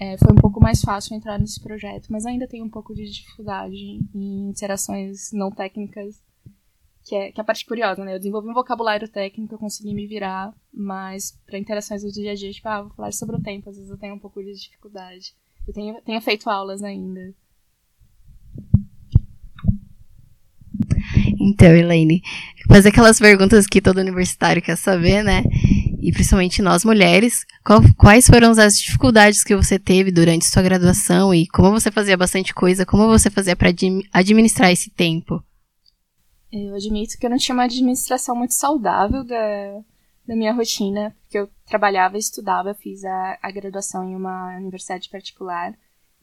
é, 0.01 0.19
foi 0.19 0.33
um 0.33 0.41
pouco 0.41 0.61
mais 0.61 0.81
fácil 0.81 1.15
entrar 1.15 1.39
nesse 1.39 1.61
projeto, 1.61 2.09
mas 2.11 2.27
ainda 2.27 2.49
tenho 2.49 2.65
um 2.65 2.71
pouco 2.71 2.93
de 2.93 3.09
dificuldade 3.09 4.01
em 4.13 4.49
interações 4.49 5.31
não 5.33 5.51
técnicas, 5.51 6.21
que 7.05 7.15
é, 7.15 7.31
que 7.31 7.41
é 7.41 7.43
a 7.43 7.45
parte 7.45 7.65
curiosa, 7.65 8.05
né? 8.05 8.15
Eu 8.15 8.19
desenvolvi 8.19 8.49
um 8.49 8.55
vocabulário 8.55 9.07
técnico, 9.09 9.55
eu 9.55 9.59
consegui 9.59 9.95
me 9.95 10.07
virar, 10.07 10.53
mas 10.73 11.39
para 11.47 11.59
interações 11.59 12.03
do 12.03 12.11
dia 12.11 12.33
a 12.33 12.35
dia, 12.35 12.51
tipo, 12.51 12.67
ah, 12.67 12.83
vou 12.83 12.91
falar 12.91 13.13
sobre 13.13 13.37
o 13.37 13.43
tempo, 13.43 13.71
às 13.71 13.77
vezes 13.77 13.91
eu 13.91 13.99
tenho 13.99 14.15
um 14.15 14.19
pouco 14.19 14.43
de 14.43 14.55
dificuldade. 14.55 15.35
Eu 15.69 15.73
tenho, 15.73 16.03
tenho 16.03 16.21
feito 16.21 16.51
aulas 16.51 16.83
ainda. 16.83 17.33
Então, 21.45 21.77
Elaine, 21.77 22.23
fazer 22.67 22.89
aquelas 22.89 23.19
perguntas 23.19 23.67
que 23.67 23.83
todo 23.83 23.99
universitário 24.01 24.63
quer 24.63 24.77
saber, 24.77 25.23
né? 25.23 25.43
E 26.01 26.11
principalmente 26.11 26.63
nós 26.63 26.87
mulheres, 26.87 27.45
qual, 27.63 27.83
quais 27.99 28.27
foram 28.27 28.53
as 28.53 28.79
dificuldades 28.79 29.45
que 29.45 29.55
você 29.55 29.79
teve 29.79 30.11
durante 30.11 30.47
sua 30.47 30.63
graduação 30.63 31.35
e 31.35 31.47
como 31.47 31.73
você 31.73 31.91
fazia 31.91 32.17
bastante 32.17 32.55
coisa, 32.55 32.87
como 32.87 33.07
você 33.09 33.29
fazia 33.29 33.55
para 33.55 33.69
administrar 34.11 34.71
esse 34.71 34.89
tempo? 34.89 35.45
Eu 36.51 36.75
admito 36.75 37.19
que 37.19 37.27
eu 37.27 37.31
não 37.31 37.37
tinha 37.37 37.55
uma 37.55 37.65
administração 37.65 38.35
muito 38.35 38.55
saudável 38.55 39.23
da, 39.23 39.81
da 40.27 40.35
minha 40.35 40.55
rotina, 40.55 41.15
porque 41.21 41.39
eu 41.39 41.51
trabalhava 41.67 42.17
estudava, 42.17 42.75
fiz 42.75 43.05
a, 43.05 43.39
a 43.43 43.51
graduação 43.51 44.03
em 44.09 44.17
uma 44.17 44.57
universidade 44.57 45.11
particular, 45.11 45.75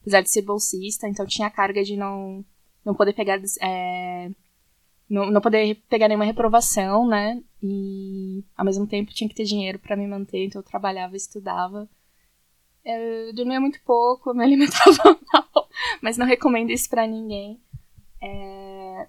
apesar 0.02 0.22
de 0.22 0.32
ser 0.32 0.42
bolsista, 0.42 1.08
então 1.08 1.28
tinha 1.28 1.48
a 1.48 1.52
carga 1.52 1.84
de 1.84 1.96
não, 1.96 2.44
não 2.84 2.96
poder 2.96 3.14
pegar 3.14 3.40
é, 3.62 4.32
não, 5.12 5.30
não 5.30 5.42
poder 5.42 5.76
pegar 5.90 6.08
nenhuma 6.08 6.24
reprovação, 6.24 7.06
né? 7.06 7.44
E 7.62 8.44
ao 8.56 8.64
mesmo 8.64 8.88
tempo 8.88 9.14
tinha 9.14 9.28
que 9.28 9.36
ter 9.36 9.44
dinheiro 9.44 9.78
para 9.78 9.98
me 9.98 10.08
manter, 10.08 10.46
então 10.46 10.62
eu 10.62 10.66
trabalhava 10.66 11.18
estudava. 11.18 11.88
Eu 12.84 13.34
dormia 13.34 13.60
muito 13.60 13.80
pouco, 13.84 14.34
me 14.34 14.42
alimentava 14.46 15.20
mal, 15.34 15.68
mas 16.02 16.18
não 16.18 16.26
recomendo 16.26 16.72
isso 16.72 16.90
para 16.90 17.06
ninguém. 17.06 17.60
É, 18.22 19.08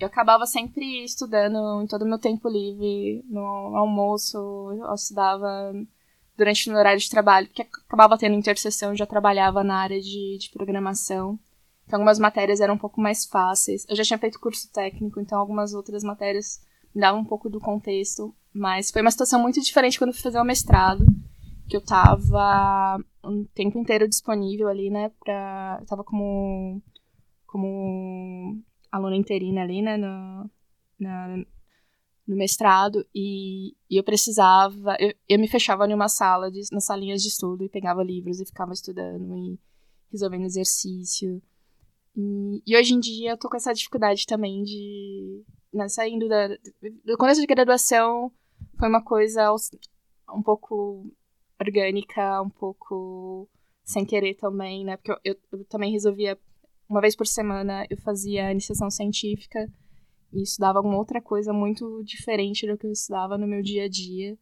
eu 0.00 0.06
acabava 0.06 0.46
sempre 0.46 1.04
estudando 1.04 1.82
em 1.82 1.86
todo 1.86 2.02
o 2.02 2.08
meu 2.08 2.18
tempo 2.18 2.48
livre, 2.48 3.22
no 3.28 3.76
almoço, 3.76 4.38
eu 4.38 4.94
estudava 4.94 5.74
durante 6.34 6.70
o 6.70 6.74
horário 6.74 6.98
de 6.98 7.10
trabalho, 7.10 7.46
porque 7.48 7.62
acabava 7.62 8.16
tendo 8.16 8.34
interseção, 8.34 8.96
já 8.96 9.04
trabalhava 9.04 9.62
na 9.62 9.76
área 9.76 10.00
de, 10.00 10.38
de 10.38 10.48
programação. 10.50 11.38
Então 11.92 12.00
algumas 12.00 12.18
matérias 12.18 12.58
eram 12.58 12.72
um 12.72 12.78
pouco 12.78 13.02
mais 13.02 13.26
fáceis. 13.26 13.84
Eu 13.86 13.94
já 13.94 14.02
tinha 14.02 14.18
feito 14.18 14.40
curso 14.40 14.72
técnico, 14.72 15.20
então 15.20 15.38
algumas 15.38 15.74
outras 15.74 16.02
matérias 16.02 16.58
me 16.94 17.02
davam 17.02 17.20
um 17.20 17.24
pouco 17.24 17.50
do 17.50 17.60
contexto. 17.60 18.34
Mas 18.50 18.90
foi 18.90 19.02
uma 19.02 19.10
situação 19.10 19.38
muito 19.38 19.60
diferente 19.60 19.98
quando 19.98 20.14
fui 20.14 20.22
fazer 20.22 20.40
o 20.40 20.44
mestrado, 20.44 21.04
que 21.68 21.76
eu 21.76 21.84
tava 21.84 22.98
um 23.22 23.44
tempo 23.54 23.78
inteiro 23.78 24.08
disponível 24.08 24.68
ali, 24.68 24.88
né, 24.88 25.10
pra... 25.20 25.76
Eu 25.80 25.86
tava 25.86 26.02
como... 26.02 26.80
como 27.46 28.58
aluna 28.90 29.14
interina 29.14 29.60
ali, 29.60 29.82
né, 29.82 29.98
no, 29.98 30.50
na, 30.98 31.36
no 32.26 32.36
mestrado, 32.36 33.06
e, 33.14 33.76
e 33.90 33.98
eu 33.98 34.02
precisava... 34.02 34.96
Eu, 34.98 35.12
eu 35.28 35.38
me 35.38 35.46
fechava 35.46 35.86
em 35.86 35.92
uma 35.92 36.08
sala, 36.08 36.50
de, 36.50 36.62
nas 36.72 36.86
salinhas 36.86 37.20
de 37.20 37.28
estudo, 37.28 37.62
e 37.64 37.68
pegava 37.68 38.02
livros 38.02 38.40
e 38.40 38.46
ficava 38.46 38.72
estudando, 38.72 39.36
e 39.36 39.60
resolvendo 40.10 40.46
exercício. 40.46 41.42
E, 42.16 42.62
e, 42.66 42.76
hoje 42.76 42.94
em 42.94 43.00
dia 43.00 43.30
eu 43.30 43.38
tô 43.38 43.48
com 43.48 43.56
essa 43.56 43.72
dificuldade 43.72 44.26
também 44.26 44.62
de. 44.62 45.44
Né, 45.72 45.88
saindo 45.88 46.28
da. 46.28 46.48
Do 47.04 47.16
começo 47.16 47.40
de 47.40 47.46
graduação 47.46 48.30
foi 48.78 48.88
uma 48.88 49.02
coisa 49.02 49.54
um 50.30 50.42
pouco 50.42 51.10
orgânica, 51.60 52.42
um 52.42 52.50
pouco 52.50 53.48
sem 53.84 54.04
querer 54.04 54.34
também, 54.34 54.84
né? 54.84 54.96
Porque 54.96 55.12
eu, 55.12 55.18
eu, 55.24 55.58
eu 55.58 55.64
também 55.66 55.92
resolvia. 55.92 56.38
Uma 56.88 57.00
vez 57.00 57.16
por 57.16 57.26
semana 57.26 57.86
eu 57.88 57.96
fazia 57.96 58.52
iniciação 58.52 58.90
científica 58.90 59.70
e 60.32 60.42
estudava 60.42 60.78
alguma 60.78 60.98
outra 60.98 61.22
coisa 61.22 61.52
muito 61.52 62.02
diferente 62.04 62.66
do 62.66 62.76
que 62.76 62.86
eu 62.86 62.92
estudava 62.92 63.38
no 63.38 63.46
meu 63.46 63.62
dia 63.62 63.84
a 63.84 63.88
dia. 63.88 64.36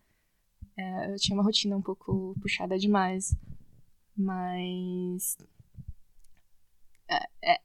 É, 0.77 1.13
eu 1.13 1.17
tinha 1.17 1.37
uma 1.37 1.45
rotina 1.45 1.77
um 1.77 1.83
pouco 1.83 2.35
puxada 2.41 2.77
demais. 2.77 3.37
Mas 4.17 5.37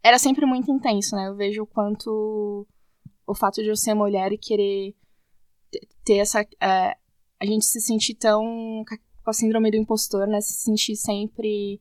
era 0.03 0.17
sempre 0.17 0.45
muito 0.45 0.71
intenso, 0.71 1.15
né? 1.15 1.27
Eu 1.27 1.35
vejo 1.35 1.63
o 1.63 1.67
quanto 1.67 2.67
o 3.27 3.35
fato 3.35 3.61
de 3.61 3.69
eu 3.69 3.75
ser 3.75 3.93
mulher 3.93 4.31
e 4.31 4.37
querer 4.37 4.95
ter 6.03 6.17
essa. 6.17 6.41
É, 6.61 6.95
a 7.39 7.45
gente 7.45 7.65
se 7.65 7.79
sentir 7.81 8.15
tão. 8.15 8.83
com 9.23 9.29
a 9.29 9.33
síndrome 9.33 9.71
do 9.71 9.77
impostor, 9.77 10.27
né? 10.27 10.41
Se 10.41 10.53
sentir 10.53 10.95
sempre 10.95 11.79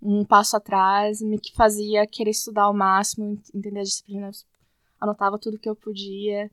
um 0.00 0.24
passo 0.24 0.56
atrás, 0.56 1.20
me 1.22 1.38
que 1.38 1.54
fazia 1.54 2.06
querer 2.06 2.30
estudar 2.30 2.64
ao 2.64 2.74
máximo, 2.74 3.40
entender 3.54 3.80
as 3.80 3.88
disciplinas, 3.88 4.46
anotava 5.00 5.38
tudo 5.38 5.58
que 5.58 5.68
eu 5.68 5.74
podia. 5.74 6.50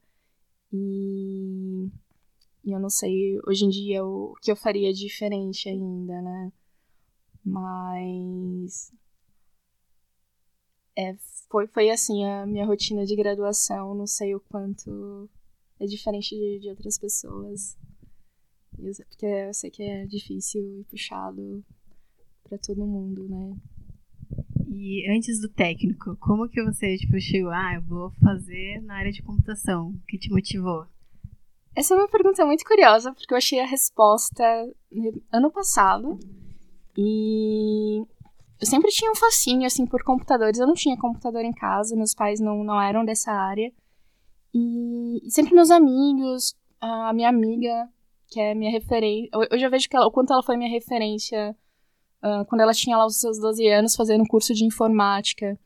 E, 0.71 1.89
e 2.63 2.71
eu 2.71 2.79
não 2.79 2.89
sei, 2.89 3.37
hoje 3.45 3.65
em 3.65 3.69
dia, 3.69 4.05
o 4.05 4.33
que 4.41 4.51
eu 4.51 4.55
faria 4.55 4.93
diferente 4.93 5.67
ainda, 5.67 6.21
né? 6.21 6.51
Mas 7.43 8.93
é, 10.97 11.15
foi, 11.49 11.67
foi 11.67 11.89
assim 11.89 12.25
a 12.25 12.45
minha 12.45 12.65
rotina 12.65 13.05
de 13.05 13.15
graduação. 13.15 13.95
Não 13.95 14.07
sei 14.07 14.35
o 14.35 14.39
quanto 14.39 15.29
é 15.79 15.85
diferente 15.85 16.35
de, 16.35 16.59
de 16.59 16.69
outras 16.69 16.97
pessoas. 16.97 17.77
Porque 19.09 19.25
eu 19.25 19.53
sei 19.53 19.69
que 19.69 19.83
é 19.83 20.05
difícil 20.05 20.61
e 20.79 20.83
puxado 20.85 21.63
para 22.43 22.57
todo 22.57 22.85
mundo, 22.85 23.27
né? 23.27 23.55
E 24.73 25.05
antes 25.11 25.39
do 25.41 25.49
técnico, 25.49 26.15
como 26.17 26.47
que 26.47 26.63
você 26.63 26.97
tipo, 26.97 27.19
chegou? 27.19 27.51
Ah, 27.51 27.75
eu 27.75 27.81
vou 27.81 28.11
fazer 28.23 28.81
na 28.81 28.95
área 28.95 29.11
de 29.11 29.21
computação. 29.21 29.89
O 29.89 29.99
que 30.07 30.17
te 30.17 30.29
motivou? 30.29 30.87
Essa 31.75 31.93
é 31.93 31.97
uma 31.97 32.07
pergunta 32.07 32.45
muito 32.45 32.65
curiosa, 32.65 33.13
porque 33.13 33.33
eu 33.33 33.37
achei 33.37 33.59
a 33.59 33.65
resposta 33.65 34.43
ano 35.31 35.51
passado. 35.51 36.17
E 36.97 38.05
eu 38.61 38.67
sempre 38.67 38.91
tinha 38.91 39.11
um 39.11 39.15
fascínio, 39.15 39.65
assim, 39.65 39.87
por 39.87 40.03
computadores. 40.03 40.59
Eu 40.59 40.67
não 40.67 40.75
tinha 40.75 40.95
computador 40.95 41.43
em 41.43 41.51
casa, 41.51 41.95
meus 41.95 42.13
pais 42.13 42.39
não, 42.39 42.63
não 42.63 42.79
eram 42.79 43.03
dessa 43.03 43.31
área. 43.31 43.73
E, 44.53 45.19
sempre 45.29 45.55
meus 45.55 45.71
amigos, 45.71 46.55
a 46.79 47.11
minha 47.11 47.27
amiga, 47.27 47.89
que 48.27 48.39
é 48.39 48.53
minha 48.53 48.69
referência. 48.71 49.31
Hoje 49.51 49.65
eu 49.65 49.71
vejo 49.71 49.89
que 49.89 49.95
ela, 49.95 50.05
o 50.05 50.11
quanto 50.11 50.31
ela 50.31 50.43
foi 50.43 50.57
minha 50.57 50.69
referência 50.69 51.55
uh, 52.23 52.45
quando 52.45 52.61
ela 52.61 52.73
tinha 52.73 52.95
lá 52.95 53.05
os 53.07 53.19
seus 53.19 53.39
12 53.39 53.67
anos 53.67 53.95
fazendo 53.95 54.27
curso 54.27 54.53
de 54.53 54.63
informática. 54.63 55.59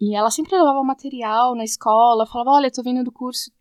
E 0.00 0.16
ela 0.16 0.30
sempre 0.30 0.56
levava 0.56 0.82
material 0.82 1.54
na 1.54 1.62
escola, 1.62 2.26
falava: 2.26 2.50
Olha, 2.50 2.72
tô 2.72 2.82
vindo 2.82 3.04
do 3.04 3.12
curso 3.12 3.52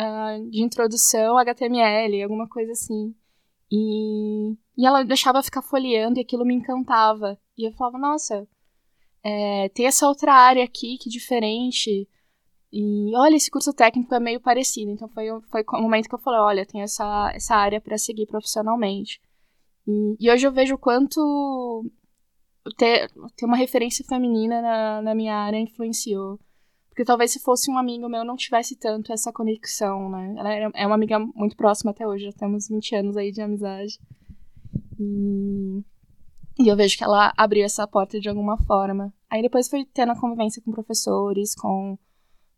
uh, 0.00 0.50
de 0.50 0.60
introdução 0.60 1.38
HTML, 1.38 2.20
alguma 2.24 2.48
coisa 2.48 2.72
assim. 2.72 3.14
E, 3.76 4.52
e 4.78 4.86
ela 4.86 5.02
deixava 5.02 5.42
ficar 5.42 5.62
folheando 5.62 6.18
e 6.18 6.22
aquilo 6.22 6.44
me 6.44 6.54
encantava. 6.54 7.36
E 7.58 7.66
eu 7.66 7.72
falava: 7.72 7.98
Nossa, 7.98 8.46
é, 9.24 9.68
tem 9.70 9.86
essa 9.86 10.06
outra 10.06 10.32
área 10.32 10.62
aqui 10.62 10.96
que 10.98 11.10
diferente. 11.10 12.08
E 12.72 13.16
olha, 13.16 13.36
esse 13.36 13.50
curso 13.50 13.72
técnico 13.72 14.14
é 14.14 14.20
meio 14.20 14.40
parecido. 14.40 14.92
Então 14.92 15.08
foi, 15.08 15.26
foi 15.50 15.64
o 15.66 15.82
momento 15.82 16.08
que 16.08 16.14
eu 16.14 16.20
falei: 16.20 16.40
Olha, 16.40 16.66
tem 16.66 16.82
essa, 16.82 17.32
essa 17.34 17.56
área 17.56 17.80
para 17.80 17.98
seguir 17.98 18.26
profissionalmente. 18.26 19.20
E, 19.88 20.16
e 20.20 20.30
hoje 20.30 20.46
eu 20.46 20.52
vejo 20.52 20.76
o 20.76 20.78
quanto 20.78 21.84
ter, 22.78 23.10
ter 23.36 23.44
uma 23.44 23.56
referência 23.56 24.04
feminina 24.08 24.62
na, 24.62 25.02
na 25.02 25.14
minha 25.16 25.34
área 25.34 25.58
influenciou. 25.58 26.38
Porque 26.94 27.04
talvez 27.04 27.32
se 27.32 27.40
fosse 27.40 27.68
um 27.68 27.76
amigo 27.76 28.08
meu 28.08 28.24
não 28.24 28.36
tivesse 28.36 28.76
tanto 28.76 29.12
essa 29.12 29.32
conexão, 29.32 30.08
né? 30.08 30.32
Ela 30.38 30.54
é 30.72 30.86
uma 30.86 30.94
amiga 30.94 31.18
muito 31.18 31.56
próxima 31.56 31.90
até 31.90 32.06
hoje, 32.06 32.26
já 32.26 32.32
temos 32.32 32.68
20 32.68 32.94
anos 32.94 33.16
aí 33.16 33.32
de 33.32 33.42
amizade. 33.42 33.98
E, 34.96 35.82
e 36.56 36.68
eu 36.68 36.76
vejo 36.76 36.96
que 36.96 37.02
ela 37.02 37.32
abriu 37.36 37.64
essa 37.64 37.84
porta 37.84 38.20
de 38.20 38.28
alguma 38.28 38.56
forma. 38.58 39.12
Aí 39.28 39.42
depois 39.42 39.66
foi 39.66 39.84
tendo 39.84 40.12
a 40.12 40.20
convivência 40.20 40.62
com 40.62 40.70
professores, 40.70 41.56
com, 41.56 41.98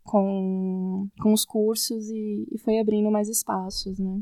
com, 0.05 1.09
com 1.19 1.33
os 1.33 1.47
cursos 1.47 2.07
e, 2.11 2.47
e 2.53 2.59
foi 2.59 2.79
abrindo 2.79 3.11
mais 3.11 3.31
espaços, 3.31 3.99
né? 3.99 4.21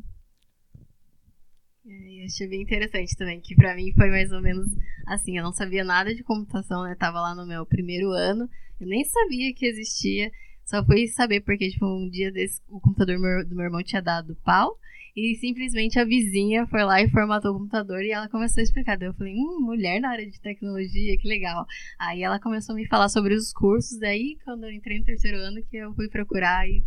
É, 1.86 2.20
eu 2.20 2.24
achei 2.24 2.48
bem 2.48 2.62
interessante 2.62 3.14
também, 3.14 3.40
que 3.40 3.54
para 3.54 3.74
mim 3.74 3.92
foi 3.92 4.08
mais 4.08 4.32
ou 4.32 4.40
menos 4.40 4.66
assim, 5.06 5.36
eu 5.36 5.44
não 5.44 5.52
sabia 5.52 5.84
nada 5.84 6.14
de 6.14 6.22
computação, 6.22 6.82
né? 6.84 6.94
Tava 6.94 7.20
lá 7.20 7.34
no 7.34 7.46
meu 7.46 7.66
primeiro 7.66 8.10
ano, 8.10 8.48
eu 8.80 8.86
nem 8.86 9.04
sabia 9.04 9.52
que 9.54 9.66
existia, 9.66 10.32
só 10.64 10.84
fui 10.84 11.06
saber 11.08 11.42
porque, 11.42 11.68
tipo, 11.68 11.84
um 11.84 12.08
dia 12.08 12.32
desse, 12.32 12.62
o 12.68 12.80
computador 12.80 13.16
do 13.44 13.54
meu, 13.54 13.66
irmão 13.66 13.82
tinha 13.82 14.00
dado 14.00 14.34
pau, 14.42 14.78
e 15.14 15.36
simplesmente 15.36 15.98
a 15.98 16.04
vizinha 16.04 16.66
foi 16.66 16.82
lá 16.84 17.02
e 17.02 17.10
formatou 17.10 17.52
o 17.54 17.58
computador 17.58 18.02
e 18.02 18.10
ela 18.10 18.28
começou 18.28 18.60
a 18.60 18.64
explicar. 18.64 18.96
Daí 18.96 19.08
eu 19.08 19.14
falei, 19.14 19.34
hum, 19.34 19.60
mulher 19.60 20.00
na 20.00 20.10
área 20.10 20.28
de 20.28 20.40
tecnologia, 20.40 21.16
que 21.18 21.28
legal. 21.28 21.66
Aí 21.98 22.22
ela 22.22 22.40
começou 22.40 22.72
a 22.72 22.76
me 22.76 22.86
falar 22.88 23.08
sobre 23.08 23.34
os 23.34 23.52
cursos, 23.52 23.98
daí 24.00 24.36
quando 24.44 24.64
eu 24.64 24.72
entrei 24.72 24.98
no 24.98 25.04
terceiro 25.04 25.36
ano 25.36 25.62
que 25.70 25.76
eu 25.76 25.94
fui 25.94 26.08
procurar 26.08 26.66
e 26.68 26.82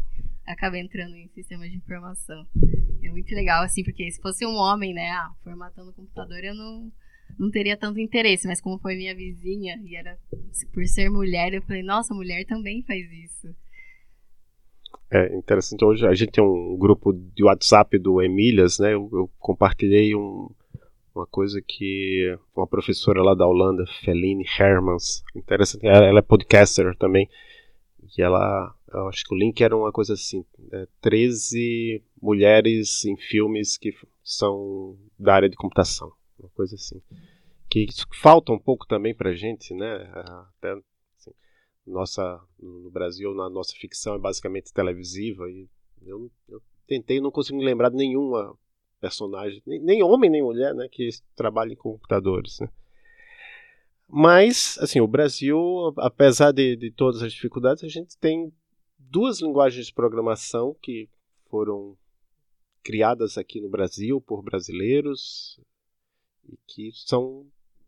acabei 0.45 0.81
entrando 0.81 1.15
em 1.15 1.27
sistemas 1.29 1.69
de 1.69 1.77
informação. 1.77 2.45
É 3.07 3.11
muito 3.11 3.33
legal, 3.33 3.63
assim, 3.63 3.83
porque 3.85 4.11
se 4.11 4.21
fosse 4.21 4.45
um 4.45 4.55
homem, 4.55 4.93
né, 4.93 5.09
ah, 5.11 5.31
formatando 5.41 5.91
o 5.91 5.93
computador, 5.93 6.43
eu 6.43 6.53
não, 6.53 6.91
não 7.39 7.49
teria 7.49 7.77
tanto 7.77 8.01
interesse, 8.01 8.45
mas 8.45 8.59
como 8.59 8.77
foi 8.79 8.97
minha 8.97 9.15
vizinha, 9.15 9.81
e 9.85 9.95
era 9.95 10.19
por 10.73 10.85
ser 10.85 11.09
mulher, 11.09 11.53
eu 11.53 11.61
falei, 11.61 11.83
nossa, 11.83 12.13
mulher 12.13 12.45
também 12.45 12.83
faz 12.83 13.09
isso. 13.09 13.55
É 15.09 15.37
interessante, 15.37 15.85
hoje 15.85 16.05
a 16.05 16.13
gente 16.13 16.33
tem 16.33 16.43
um 16.43 16.75
grupo 16.77 17.13
de 17.13 17.45
WhatsApp 17.45 17.97
do 17.97 18.21
Emílias, 18.21 18.77
né, 18.77 18.93
eu, 18.93 19.09
eu 19.13 19.31
compartilhei 19.39 20.13
um, 20.13 20.49
uma 21.15 21.25
coisa 21.25 21.61
que 21.65 22.37
uma 22.53 22.67
professora 22.67 23.23
lá 23.23 23.33
da 23.33 23.47
Holanda, 23.47 23.85
Feline 24.03 24.45
Hermans, 24.59 25.23
interessante, 25.33 25.87
ela 25.87 26.19
é 26.19 26.21
podcaster 26.21 26.93
também, 26.97 27.29
e 28.17 28.21
ela 28.21 28.75
acho 29.07 29.23
que 29.25 29.33
o 29.33 29.37
link 29.37 29.61
era 29.61 29.75
uma 29.75 29.91
coisa 29.91 30.13
assim: 30.13 30.45
é, 30.71 30.87
13 31.01 32.03
mulheres 32.21 33.05
em 33.05 33.17
filmes 33.17 33.77
que 33.77 33.93
são 34.23 34.97
da 35.17 35.35
área 35.35 35.49
de 35.49 35.55
computação. 35.55 36.11
Uma 36.39 36.49
coisa 36.49 36.75
assim. 36.75 37.01
Que 37.69 37.87
falta 38.21 38.51
um 38.51 38.59
pouco 38.59 38.87
também 38.87 39.13
pra 39.13 39.33
gente, 39.33 39.73
né? 39.73 40.09
Até 40.57 40.71
assim, 41.17 41.31
nossa, 41.85 42.39
no 42.59 42.89
Brasil, 42.89 43.33
na 43.33 43.49
nossa 43.49 43.73
ficção 43.75 44.15
é 44.15 44.19
basicamente 44.19 44.73
televisiva. 44.73 45.49
E 45.49 45.67
eu, 46.05 46.31
eu 46.47 46.61
tentei, 46.87 47.19
não 47.19 47.31
consigo 47.31 47.57
me 47.57 47.65
lembrar 47.65 47.89
de 47.89 47.97
nenhuma 47.97 48.57
personagem, 48.99 49.61
nem, 49.65 49.79
nem 49.79 50.03
homem 50.03 50.29
nem 50.29 50.41
mulher, 50.41 50.73
né? 50.73 50.87
Que 50.89 51.09
trabalha 51.35 51.73
em 51.73 51.77
computadores, 51.77 52.59
né? 52.59 52.69
Mas, 54.09 54.77
assim, 54.79 55.01
o 55.01 55.07
Brasil, 55.07 55.93
apesar 55.97 56.53
de, 56.53 56.77
de 56.77 56.91
todas 56.91 57.21
as 57.21 57.33
dificuldades, 57.33 57.83
a 57.83 57.89
gente 57.89 58.17
tem 58.17 58.53
duas 58.97 59.41
linguagens 59.41 59.87
de 59.87 59.93
programação 59.93 60.75
que 60.81 61.09
foram 61.49 61.97
criadas 62.83 63.37
aqui 63.37 63.59
no 63.59 63.69
Brasil 63.69 64.21
por 64.21 64.41
brasileiros 64.41 65.59
e 66.47 66.57
que 66.65 66.91
são 66.93 67.45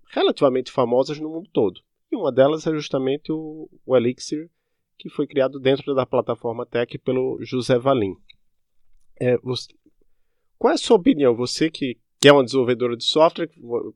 relativamente 0.08 0.72
famosas 0.72 1.19
no 1.19 1.30
mundo 1.30 1.50
todo. 1.52 1.82
E 2.12 2.15
uma 2.15 2.32
delas 2.32 2.65
é 2.65 2.72
justamente 2.72 3.32
o, 3.32 3.69
o 3.86 3.95
Elixir, 3.95 4.50
que 4.98 5.10
foi 5.10 5.28
criado 5.28 5.60
dentro 5.60 5.93
da 5.93 6.06
plataforma 6.06 6.65
Tech 6.65 6.98
pelo 7.00 7.38
José 7.41 7.78
Valim. 7.78 8.15
É, 9.19 9.38
você, 9.38 9.69
qual 10.58 10.72
é 10.72 10.76
a 10.76 10.78
sua 10.78 10.98
opinião? 10.98 11.36
Você 11.36 11.69
que, 11.69 11.98
que 12.19 12.28
é 12.28 12.34
uma 12.34 12.43
desenvolvedora 12.43 12.98
de 12.98 13.06
software, 13.06 13.50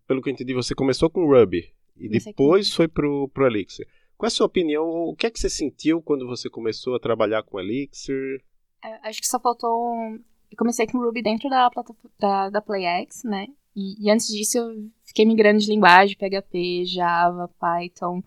pelo 0.08 0.22
que 0.22 0.30
eu 0.30 0.34
entendi, 0.34 0.54
você 0.54 0.74
começou 0.74 1.10
com 1.10 1.26
Ruby 1.26 1.74
e 1.98 2.08
depois 2.08 2.74
foi 2.74 2.88
para 2.88 3.08
o 3.08 3.30
Elixir. 3.46 3.88
Qual 4.24 4.28
é 4.28 4.32
a 4.32 4.32
sua 4.32 4.46
opinião? 4.46 4.86
O 4.86 5.14
que 5.18 5.28
é 5.28 5.30
que 5.30 5.38
você 5.38 5.50
sentiu 5.50 6.02
quando 6.02 6.26
você 6.26 6.50
começou 6.50 6.96
a 6.96 7.00
trabalhar 7.00 7.44
com 7.44 7.60
Elixir? 7.60 8.42
É, 8.82 9.10
acho 9.10 9.20
que 9.20 9.28
só 9.28 9.38
faltou. 9.38 10.16
Eu 10.50 10.58
comecei 10.58 10.88
com 10.88 10.98
Ruby 10.98 11.22
dentro 11.22 11.50
da, 11.50 11.70
da, 12.18 12.50
da 12.50 12.62
PlayX, 12.62 13.26
né? 13.26 13.48
E, 13.76 14.02
e, 14.02 14.10
antes 14.10 14.28
disso 14.28 14.60
eu 14.60 14.90
fiquei 15.04 15.26
migrando 15.26 15.60
de 15.60 15.68
linguagem, 15.68 16.16
PHP, 16.16 16.86
Java, 16.86 17.50
Python. 17.60 18.24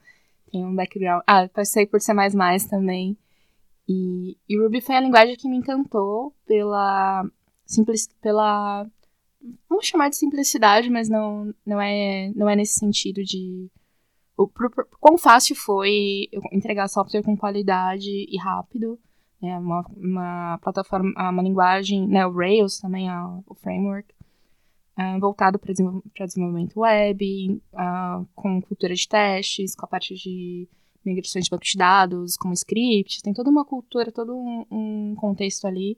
Tenho 0.53 0.69
um 0.69 0.75
background. 0.75 1.23
Ah, 1.27 1.49
passei 1.49 1.87
por 1.87 1.99
C 1.99 2.13
também. 2.69 3.17
E, 3.89 4.37
e 4.47 4.59
Ruby 4.59 4.83
foi 4.83 4.97
a 4.97 5.01
linguagem 5.01 5.35
que 5.35 5.49
me 5.49 5.57
encantou 5.57 6.37
pela. 6.47 7.25
Simples, 7.65 8.07
pela. 8.21 8.87
Vamos 9.67 9.87
chamar 9.87 10.11
de 10.11 10.17
simplicidade, 10.17 10.91
mas 10.91 11.09
não, 11.09 11.55
não, 11.65 11.81
é, 11.81 12.31
não 12.37 12.51
é 12.51 12.55
nesse 12.55 12.75
sentido 12.75 13.25
de 13.25 13.71
o 14.37 14.49
quão 15.01 15.17
fácil 15.17 15.57
foi 15.57 16.29
entregar 16.53 16.89
software 16.89 17.23
com 17.23 17.37
qualidade 17.37 18.11
e 18.11 18.37
rápido. 18.39 18.99
É 19.43 19.59
uma, 19.59 19.85
uma 19.97 20.59
plataforma, 20.59 21.13
uma 21.31 21.43
linguagem, 21.43 22.07
né, 22.07 22.27
o 22.27 22.33
Rails 22.33 22.79
também, 22.79 23.09
a, 23.09 23.39
o 23.47 23.55
framework, 23.55 24.13
uh, 24.99 25.21
voltado 25.21 25.59
para 25.59 25.73
desenvolvimento 25.73 26.81
web, 26.81 27.63
uh, 27.75 28.27
com 28.35 28.61
cultura 28.63 28.95
de 28.95 29.07
testes, 29.07 29.75
com 29.75 29.85
a 29.85 29.89
parte 29.89 30.15
de 30.15 30.69
migrações 31.05 31.45
de 31.45 31.51
banco 31.51 31.65
de 31.65 31.77
dados, 31.77 32.37
com 32.37 32.53
scripts, 32.53 33.23
tem 33.23 33.33
toda 33.33 33.51
uma 33.51 33.65
cultura, 33.65 34.11
todo 34.11 34.35
um, 34.35 34.65
um 34.71 35.15
contexto 35.15 35.67
ali 35.67 35.97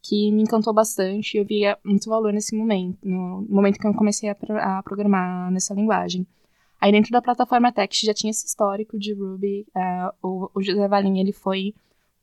que 0.00 0.30
me 0.32 0.42
encantou 0.42 0.72
bastante 0.72 1.34
e 1.34 1.40
eu 1.40 1.44
via 1.44 1.76
muito 1.84 2.08
valor 2.08 2.32
nesse 2.32 2.56
momento, 2.56 2.98
no 3.02 3.44
momento 3.48 3.78
que 3.78 3.86
eu 3.86 3.92
comecei 3.92 4.30
a, 4.30 4.78
a 4.78 4.82
programar 4.82 5.50
nessa 5.50 5.74
linguagem. 5.74 6.26
Aí 6.80 6.92
dentro 6.92 7.10
da 7.10 7.20
plataforma 7.20 7.72
Text 7.72 8.04
já 8.04 8.14
tinha 8.14 8.30
esse 8.30 8.46
histórico 8.46 8.98
de 8.98 9.12
Ruby. 9.12 9.66
Uh, 9.74 10.26
o, 10.26 10.50
o, 10.54 10.62
José 10.62 10.86
Valim, 10.86 11.18
ele 11.18 11.32
foi 11.32 11.74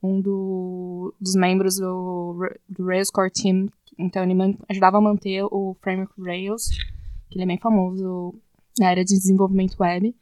um 0.02 0.22
do, 0.22 1.13
dos 1.20 1.36
membros 1.36 1.78
do, 1.78 2.50
do 2.70 2.86
Rails 2.86 3.10
Core 3.10 3.32
Team. 3.32 3.68
Então 3.98 4.24
ele 4.24 4.58
ajudava 4.70 4.98
a 4.98 5.02
manter 5.02 5.44
o 5.44 5.76
framework 5.82 6.13
Rails, 6.22 6.70
que 7.30 7.38
ele 7.38 7.44
é 7.44 7.48
bem 7.48 7.58
famoso 7.58 8.34
na 8.80 8.89
área 8.89 9.04
de 9.04 9.13
desenvolvimento 9.13 9.76
web. 9.80 10.15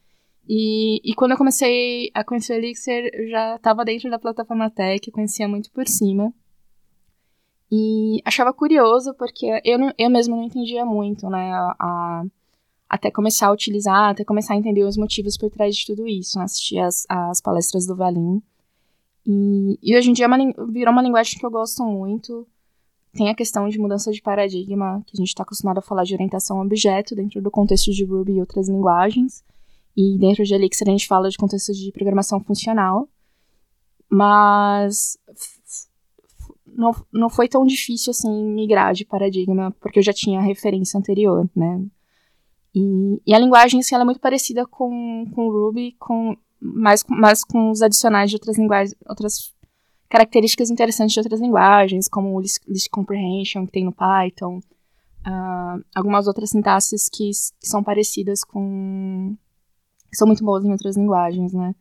E, 0.48 1.00
e 1.04 1.14
quando 1.14 1.32
eu 1.32 1.38
comecei 1.38 2.10
a 2.12 2.22
conhecer 2.22 2.54
o 2.54 2.56
Elixir, 2.56 3.10
eu 3.12 3.28
já 3.28 3.56
estava 3.56 3.84
dentro 3.84 4.10
da 4.10 4.18
plataforma 4.18 4.70
Tech, 4.70 5.10
conhecia 5.10 5.48
muito 5.48 5.70
por 5.70 5.86
cima. 5.86 6.32
E 7.70 8.20
achava 8.24 8.52
curioso, 8.52 9.14
porque 9.14 9.60
eu, 9.64 9.78
não, 9.78 9.92
eu 9.98 10.10
mesmo 10.10 10.36
não 10.36 10.44
entendia 10.44 10.84
muito, 10.84 11.28
né, 11.28 11.52
a, 11.52 11.76
a 11.80 12.24
até 12.94 13.10
começar 13.10 13.48
a 13.48 13.52
utilizar, 13.52 14.10
até 14.10 14.24
começar 14.24 14.54
a 14.54 14.56
entender 14.56 14.84
os 14.84 14.96
motivos 14.96 15.36
por 15.36 15.50
trás 15.50 15.74
de 15.74 15.84
tudo 15.84 16.06
isso, 16.06 16.38
né? 16.38 16.44
assistir 16.44 16.78
as, 16.78 17.04
as 17.08 17.40
palestras 17.40 17.84
do 17.86 17.96
Valim. 17.96 18.40
E, 19.26 19.76
e 19.82 19.96
hoje 19.96 20.10
em 20.10 20.12
dia 20.12 20.26
é 20.26 20.28
uma, 20.28 20.38
virou 20.70 20.92
uma 20.92 21.02
linguagem 21.02 21.36
que 21.36 21.44
eu 21.44 21.50
gosto 21.50 21.82
muito. 21.84 22.46
Tem 23.12 23.28
a 23.28 23.34
questão 23.34 23.68
de 23.68 23.80
mudança 23.80 24.12
de 24.12 24.22
paradigma, 24.22 25.02
que 25.06 25.16
a 25.16 25.18
gente 25.18 25.26
está 25.26 25.42
acostumado 25.42 25.78
a 25.78 25.82
falar 25.82 26.04
de 26.04 26.14
orientação 26.14 26.60
a 26.60 26.62
objeto 26.62 27.16
dentro 27.16 27.42
do 27.42 27.50
contexto 27.50 27.90
de 27.90 28.04
Ruby 28.04 28.34
e 28.34 28.40
outras 28.40 28.68
linguagens. 28.68 29.42
E 29.96 30.16
dentro 30.16 30.44
de 30.44 30.54
Elixir 30.54 30.86
a 30.86 30.92
gente 30.92 31.08
fala 31.08 31.28
de 31.28 31.36
contexto 31.36 31.72
de 31.72 31.90
programação 31.90 32.38
funcional. 32.38 33.08
Mas 34.08 35.18
não, 36.64 36.94
não 37.12 37.28
foi 37.28 37.48
tão 37.48 37.66
difícil 37.66 38.12
assim 38.12 38.46
migrar 38.52 38.94
de 38.94 39.04
paradigma, 39.04 39.74
porque 39.80 39.98
eu 39.98 40.02
já 40.02 40.12
tinha 40.12 40.38
a 40.38 40.42
referência 40.42 40.96
anterior, 40.96 41.50
né? 41.56 41.84
E, 42.74 43.22
e 43.26 43.34
a 43.34 43.38
linguagem, 43.38 43.80
assim, 43.80 43.94
é 43.94 44.04
muito 44.04 44.20
parecida 44.20 44.66
com, 44.66 45.24
com 45.32 45.48
Ruby, 45.48 45.92
com, 45.98 46.36
mais 46.60 47.44
com 47.44 47.70
os 47.70 47.82
adicionais 47.82 48.30
de 48.30 48.36
outras 48.36 48.58
linguagens, 48.58 48.96
outras 49.08 49.54
características 50.08 50.70
interessantes 50.70 51.12
de 51.12 51.20
outras 51.20 51.40
linguagens, 51.40 52.08
como 52.08 52.34
o 52.34 52.40
list, 52.40 52.62
list 52.66 52.88
comprehension 52.90 53.66
que 53.66 53.72
tem 53.72 53.84
no 53.84 53.92
Python, 53.92 54.58
uh, 54.58 55.84
algumas 55.94 56.26
outras 56.26 56.50
sintaxes 56.50 57.08
que, 57.08 57.30
que, 57.60 57.68
são 57.68 57.82
parecidas 57.82 58.44
com. 58.44 59.36
que 60.10 60.16
são 60.16 60.26
muito 60.26 60.44
boas 60.44 60.64
em 60.64 60.72
outras 60.72 60.96
linguagens, 60.96 61.52
né? 61.52 61.74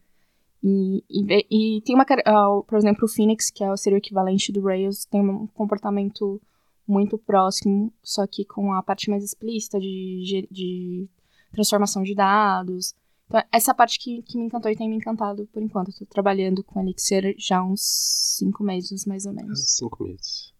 E, 0.64 1.04
e, 1.10 1.78
e 1.78 1.82
tem 1.82 1.96
uma. 1.96 2.04
Uh, 2.04 2.64
por 2.64 2.78
exemplo, 2.78 3.06
o 3.06 3.08
Phoenix, 3.08 3.50
que 3.52 3.64
é 3.64 3.72
o 3.72 3.78
seria 3.78 3.98
o 3.98 4.00
equivalente 4.00 4.52
do 4.52 4.64
Rails, 4.64 5.06
tem 5.06 5.22
um 5.22 5.48
comportamento 5.48 6.42
muito 6.88 7.18
próximo, 7.18 7.94
só 8.04 8.28
que 8.28 8.46
com 8.46 8.74
a 8.74 8.84
parte 8.84 9.10
mais 9.10 9.24
explícita 9.24 9.80
de, 9.80 10.48
de 10.52 11.10
transformação 11.52 12.04
de 12.04 12.14
dados. 12.14 12.94
Então, 13.26 13.42
essa 13.52 13.74
parte 13.74 14.00
que, 14.00 14.22
que 14.24 14.38
me 14.38 14.46
encantou 14.46 14.70
e 14.70 14.76
tem 14.76 14.90
me 14.90 14.98
encantado 14.98 15.48
por 15.48 15.62
enquanto. 15.62 15.90
Estou 15.90 16.08
trabalhando 16.08 16.64
com 16.64 16.82
Elixir 16.82 17.36
já 17.38 17.60
há 17.60 17.64
uns 17.64 17.82
cinco 18.38 18.64
meses, 18.64 19.06
mais 19.06 19.26
ou 19.26 19.34
menos. 19.34 19.60
Cinco 19.76 20.04
meses. 20.04 20.54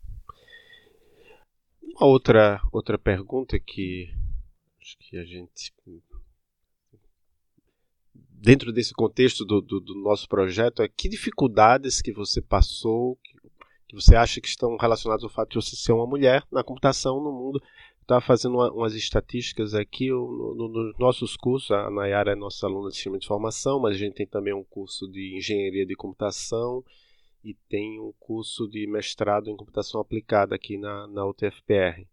Uma 1.82 2.08
outra, 2.08 2.62
outra 2.72 2.98
pergunta 2.98 3.60
que 3.60 4.10
acho 4.82 4.98
que 5.00 5.18
a 5.18 5.24
gente. 5.24 5.74
Dentro 8.14 8.74
desse 8.74 8.94
contexto 8.94 9.46
do, 9.46 9.62
do, 9.62 9.80
do 9.80 9.96
nosso 9.96 10.28
projeto, 10.28 10.82
é 10.82 10.90
que 10.90 11.08
dificuldades 11.08 12.02
que 12.02 12.12
você 12.12 12.42
passou, 12.42 13.16
que, 13.24 13.33
que 13.94 14.04
você 14.04 14.16
acha 14.16 14.42
que 14.42 14.48
estão 14.48 14.76
relacionadas 14.78 15.24
ao 15.24 15.30
fato 15.30 15.50
de 15.50 15.56
você 15.56 15.76
ser 15.76 15.92
uma 15.92 16.08
mulher 16.08 16.44
na 16.52 16.64
computação 16.64 17.22
no 17.22 17.32
mundo 17.32 17.62
estava 18.02 18.22
fazendo 18.22 18.56
uma, 18.56 18.72
umas 18.72 18.94
estatísticas 18.96 19.74
aqui 19.74 20.10
no, 20.10 20.56
no, 20.56 20.68
nos 20.68 20.98
nossos 21.00 21.36
cursos. 21.36 21.72
A 21.72 21.90
Nayara 21.90 22.34
é 22.34 22.36
nossa 22.36 22.68
aluna 22.68 22.90
de 22.90 22.96
sistema 22.96 23.18
de 23.18 23.26
informação, 23.26 23.80
mas 23.80 23.96
a 23.96 24.00
gente 24.00 24.16
tem 24.16 24.28
também 24.28 24.54
um 24.54 24.64
curso 24.64 25.08
de 25.10 25.38
engenharia 25.38 25.86
de 25.86 25.96
computação 25.96 26.84
e 27.44 27.54
tem 27.70 28.00
um 28.00 28.14
curso 28.20 28.68
de 28.68 28.86
mestrado 28.88 29.50
em 29.50 29.56
computação 29.56 30.00
aplicada 30.00 30.56
aqui 30.56 30.78
na, 30.78 31.08
na 31.08 31.26
UTFPR. 31.26 32.06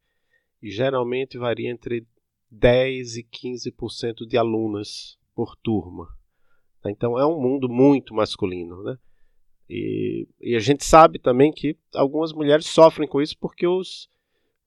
E 0.62 0.70
geralmente 0.70 1.38
varia 1.38 1.70
entre 1.70 2.06
10 2.50 3.16
e 3.16 3.24
15% 3.24 4.26
de 4.26 4.36
alunas 4.36 5.18
por 5.34 5.56
turma. 5.56 6.08
Tá? 6.82 6.90
Então 6.90 7.18
é 7.18 7.26
um 7.26 7.40
mundo 7.40 7.68
muito 7.68 8.14
masculino, 8.14 8.82
né? 8.82 8.96
E, 9.72 10.26
e, 10.40 10.56
a 10.56 10.58
gente 10.58 10.84
sabe 10.84 11.20
também 11.20 11.52
que 11.52 11.78
algumas 11.94 12.32
mulheres 12.32 12.66
sofrem 12.66 13.06
com 13.06 13.22
isso 13.22 13.38
porque 13.38 13.68
os, 13.68 14.10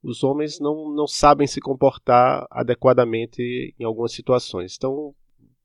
os 0.01 0.23
homens 0.23 0.61
não, 0.61 0.89
não 0.89 1.05
sabem 1.05 1.45
se 1.45 1.59
comportar 1.59 2.47
adequadamente 2.49 3.75
em 3.77 3.83
algumas 3.83 4.13
situações. 4.13 4.77
Então, 4.77 5.13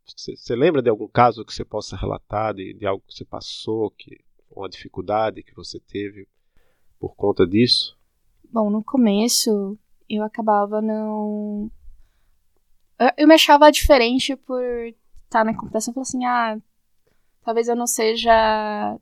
você 0.04 0.56
lembra 0.56 0.82
de 0.82 0.90
algum 0.90 1.06
caso 1.06 1.44
que 1.44 1.54
você 1.54 1.64
possa 1.64 1.96
relatar, 1.96 2.52
de, 2.52 2.74
de 2.74 2.84
algo 2.84 3.04
que 3.06 3.14
você 3.14 3.24
passou, 3.24 3.92
que 3.92 4.18
uma 4.50 4.68
dificuldade 4.68 5.44
que 5.44 5.54
você 5.54 5.78
teve 5.78 6.26
por 6.98 7.14
conta 7.14 7.46
disso? 7.46 7.96
Bom, 8.50 8.70
no 8.70 8.82
começo 8.82 9.78
eu 10.08 10.24
acabava 10.24 10.80
não. 10.82 11.70
Eu, 12.98 13.10
eu 13.18 13.28
me 13.28 13.34
achava 13.34 13.70
diferente 13.70 14.34
por 14.34 14.62
estar 15.24 15.44
na 15.44 15.54
computação. 15.54 15.92
Eu 15.92 15.94
falei 15.94 16.02
assim, 16.02 16.24
ah, 16.24 16.58
talvez 17.44 17.68
eu 17.68 17.76
não 17.76 17.86
seja. 17.86 18.98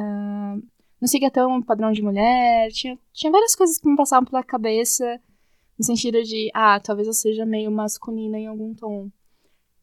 Não 0.00 1.08
siga 1.08 1.30
tão 1.30 1.62
padrão 1.62 1.92
de 1.92 2.02
mulher. 2.02 2.70
Tinha, 2.72 2.98
tinha 3.12 3.30
várias 3.30 3.54
coisas 3.54 3.78
que 3.78 3.88
me 3.88 3.96
passavam 3.96 4.24
pela 4.24 4.42
cabeça, 4.42 5.20
no 5.78 5.84
sentido 5.84 6.22
de, 6.22 6.50
ah, 6.54 6.80
talvez 6.80 7.06
eu 7.06 7.14
seja 7.14 7.44
meio 7.44 7.70
masculina 7.70 8.38
em 8.38 8.46
algum 8.46 8.74
tom. 8.74 9.10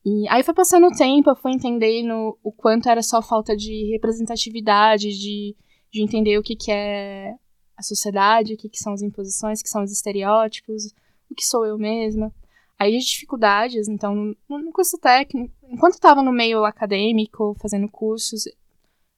E 0.05 0.27
aí 0.27 0.43
foi 0.43 0.53
passando 0.53 0.87
o 0.87 0.91
tempo, 0.91 1.29
eu 1.29 1.35
fui 1.35 1.53
entendendo 1.53 2.37
o 2.43 2.51
quanto 2.51 2.89
era 2.89 3.01
só 3.01 3.21
falta 3.21 3.55
de 3.55 3.89
representatividade, 3.91 5.17
de, 5.17 5.55
de 5.91 6.03
entender 6.03 6.37
o 6.37 6.43
que, 6.43 6.55
que 6.57 6.71
é 6.71 7.33
a 7.77 7.81
sociedade, 7.81 8.53
o 8.53 8.57
que, 8.57 8.67
que 8.67 8.77
são 8.77 8.93
as 8.93 9.01
imposições, 9.01 9.59
o 9.59 9.63
que 9.63 9.69
são 9.69 9.83
os 9.83 9.91
estereótipos, 9.91 10.87
o 11.31 11.35
que 11.35 11.45
sou 11.45 11.65
eu 11.65 11.77
mesma. 11.77 12.33
Aí 12.77 12.97
as 12.97 13.05
dificuldades, 13.05 13.87
então, 13.87 14.13
no, 14.13 14.35
no 14.49 14.71
curso 14.73 14.97
técnico, 14.97 15.53
enquanto 15.69 15.93
eu 15.93 15.97
estava 15.97 16.21
no 16.21 16.33
meio 16.33 16.65
acadêmico, 16.65 17.55
fazendo 17.61 17.87
cursos, 17.89 18.43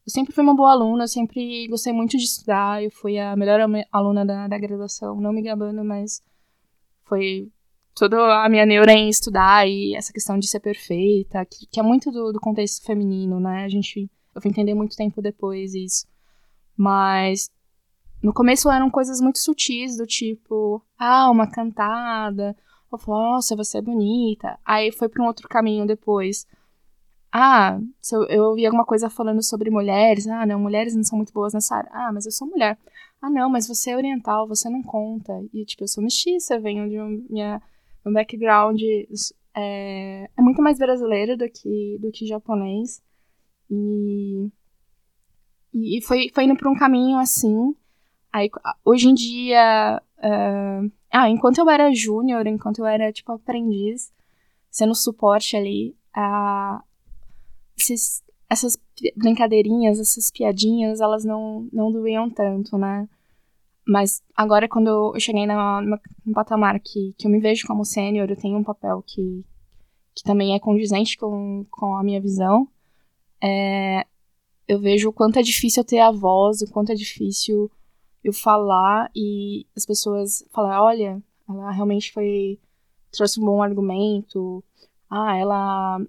eu 0.06 0.12
sempre 0.12 0.34
fui 0.34 0.44
uma 0.44 0.56
boa 0.56 0.72
aluna, 0.72 1.06
eu 1.06 1.08
sempre 1.08 1.68
gostei 1.68 1.92
muito 1.92 2.16
de 2.16 2.24
estudar. 2.24 2.84
Eu 2.84 2.92
fui 2.92 3.18
a 3.18 3.36
melhor 3.36 3.60
aluna 3.92 4.24
da, 4.24 4.48
da 4.48 4.58
graduação, 4.58 5.20
não 5.20 5.34
me 5.34 5.42
gabando, 5.42 5.84
mas 5.84 6.22
foi 7.06 7.52
toda 7.96 8.44
a 8.44 8.48
minha 8.48 8.66
neura 8.68 8.92
em 8.92 9.10
estudar 9.10 9.68
e 9.68 9.96
essa 9.96 10.14
questão 10.14 10.38
de 10.38 10.48
ser 10.48 10.60
perfeita, 10.60 11.44
que, 11.46 11.66
que 11.66 11.80
é 11.80 11.84
muito 11.84 12.12
do, 12.12 12.32
do, 12.32 12.40
contexto 12.40 12.86
feminino, 12.86 13.40
né? 13.40 13.64
A 13.64 13.70
gente, 13.70 14.08
eu 14.36 14.42
fui 14.42 14.52
entender 14.52 14.76
muito 14.76 14.96
tempo 14.96 15.24
depois 15.24 15.74
isso. 15.74 16.06
Mas 16.78 17.50
no 18.22 18.32
começo 18.32 18.70
eram 18.70 18.92
coisas 18.92 19.20
muito 19.20 19.40
sutis, 19.40 19.98
do 19.98 20.06
tipo, 20.06 20.84
ah, 21.00 21.32
uma 21.32 21.50
cantada. 21.50 22.56
Falei, 22.98 23.32
nossa, 23.32 23.56
você 23.56 23.80
é 23.80 23.82
bonita. 23.82 24.58
Aí 24.64 24.92
foi 24.92 25.10
para 25.10 25.22
um 25.22 25.28
outro 25.28 25.50
caminho 25.50 25.86
depois 25.86 26.46
ah, 27.38 27.82
se 28.02 28.16
eu, 28.16 28.46
ouvi 28.46 28.66
alguma 28.66 28.86
coisa 28.86 29.10
falando 29.10 29.44
sobre 29.44 29.70
mulheres, 29.70 30.26
ah, 30.26 30.46
não, 30.46 30.58
mulheres 30.58 30.96
não 30.96 31.04
são 31.04 31.18
muito 31.18 31.34
boas 31.34 31.54
nessa 31.54 31.76
área. 31.76 31.90
Ah, 31.92 32.10
mas 32.14 32.26
eu 32.26 32.32
sou 32.32 32.48
mulher. 32.48 32.78
Ah, 33.22 33.30
não, 33.30 33.50
mas 33.50 33.68
você 33.68 33.92
é 33.92 33.98
oriental, 33.98 34.48
você 34.48 34.70
não 34.70 34.82
conta. 34.82 35.34
E, 35.54 35.66
tipo, 35.66 35.84
eu 35.84 35.88
sou 35.90 36.02
mestiça, 36.02 36.58
venho 36.58 36.90
de 36.90 36.98
um, 36.98 37.26
minha, 37.30 37.62
um 38.06 38.14
background 38.14 38.80
é, 39.54 40.30
é 40.38 40.42
muito 40.42 40.62
mais 40.62 40.78
brasileiro 40.78 41.36
do 41.36 41.50
que, 41.50 41.98
do 42.00 42.10
que 42.10 42.26
japonês. 42.26 43.04
E, 43.70 44.50
e 45.74 46.02
foi, 46.04 46.32
foi 46.34 46.46
indo 46.46 46.56
por 46.56 46.70
um 46.70 46.76
caminho 46.76 47.18
assim. 47.18 47.76
Aí, 48.32 48.50
hoje 48.86 49.10
em 49.10 49.14
dia, 49.14 50.02
uh, 50.20 50.92
ah, 51.12 51.30
enquanto 51.30 51.58
eu 51.58 51.70
era 51.70 51.94
júnior, 51.94 52.48
enquanto 52.48 52.80
eu 52.80 52.86
era, 52.86 53.12
tipo, 53.12 53.34
aprendiz, 53.34 54.10
sendo 54.72 54.96
suporte 54.96 55.58
ali, 55.58 55.98
a, 56.14 56.82
esses, 57.78 58.24
essas 58.50 58.78
brincadeirinhas, 59.16 60.00
essas 60.00 60.32
piadinhas, 60.32 61.02
elas 61.02 61.24
não, 61.24 61.68
não 61.72 61.92
doíam 61.92 62.30
tanto, 62.30 62.78
né? 62.78 63.08
Mas 63.88 64.24
agora, 64.36 64.68
quando 64.68 65.14
eu 65.14 65.20
cheguei 65.20 65.46
na, 65.46 65.82
no 65.82 66.34
patamar 66.34 66.80
que, 66.80 67.14
que 67.18 67.28
eu 67.28 67.32
me 67.32 67.40
vejo 67.40 67.68
como 67.68 67.86
sênior, 67.86 68.30
eu 68.30 68.36
tenho 68.36 68.58
um 68.58 68.64
papel 68.64 69.04
que, 69.06 69.46
que 70.16 70.24
também 70.24 70.56
é 70.56 70.60
condizente 70.60 71.18
com, 71.18 71.66
com 71.70 71.96
a 71.96 72.04
minha 72.04 72.20
visão, 72.20 72.68
é, 73.42 74.06
eu 74.68 74.80
vejo 74.80 75.10
o 75.10 75.14
quanto 75.14 75.38
é 75.38 75.44
difícil 75.44 75.82
eu 75.82 75.88
ter 75.88 76.00
a 76.00 76.12
voz, 76.12 76.62
o 76.62 76.72
quanto 76.72 76.92
é 76.92 76.96
difícil 76.96 77.70
eu 78.24 78.34
falar 78.34 79.12
e 79.16 79.68
as 79.76 79.86
pessoas 79.86 80.44
falar, 80.52 80.82
olha, 80.84 81.22
ela 81.48 81.72
realmente 81.72 82.12
foi 82.12 82.60
trouxe 83.12 83.40
um 83.40 83.46
bom 83.46 83.62
argumento, 83.62 84.64
ah, 85.10 85.38
ela 85.38 86.02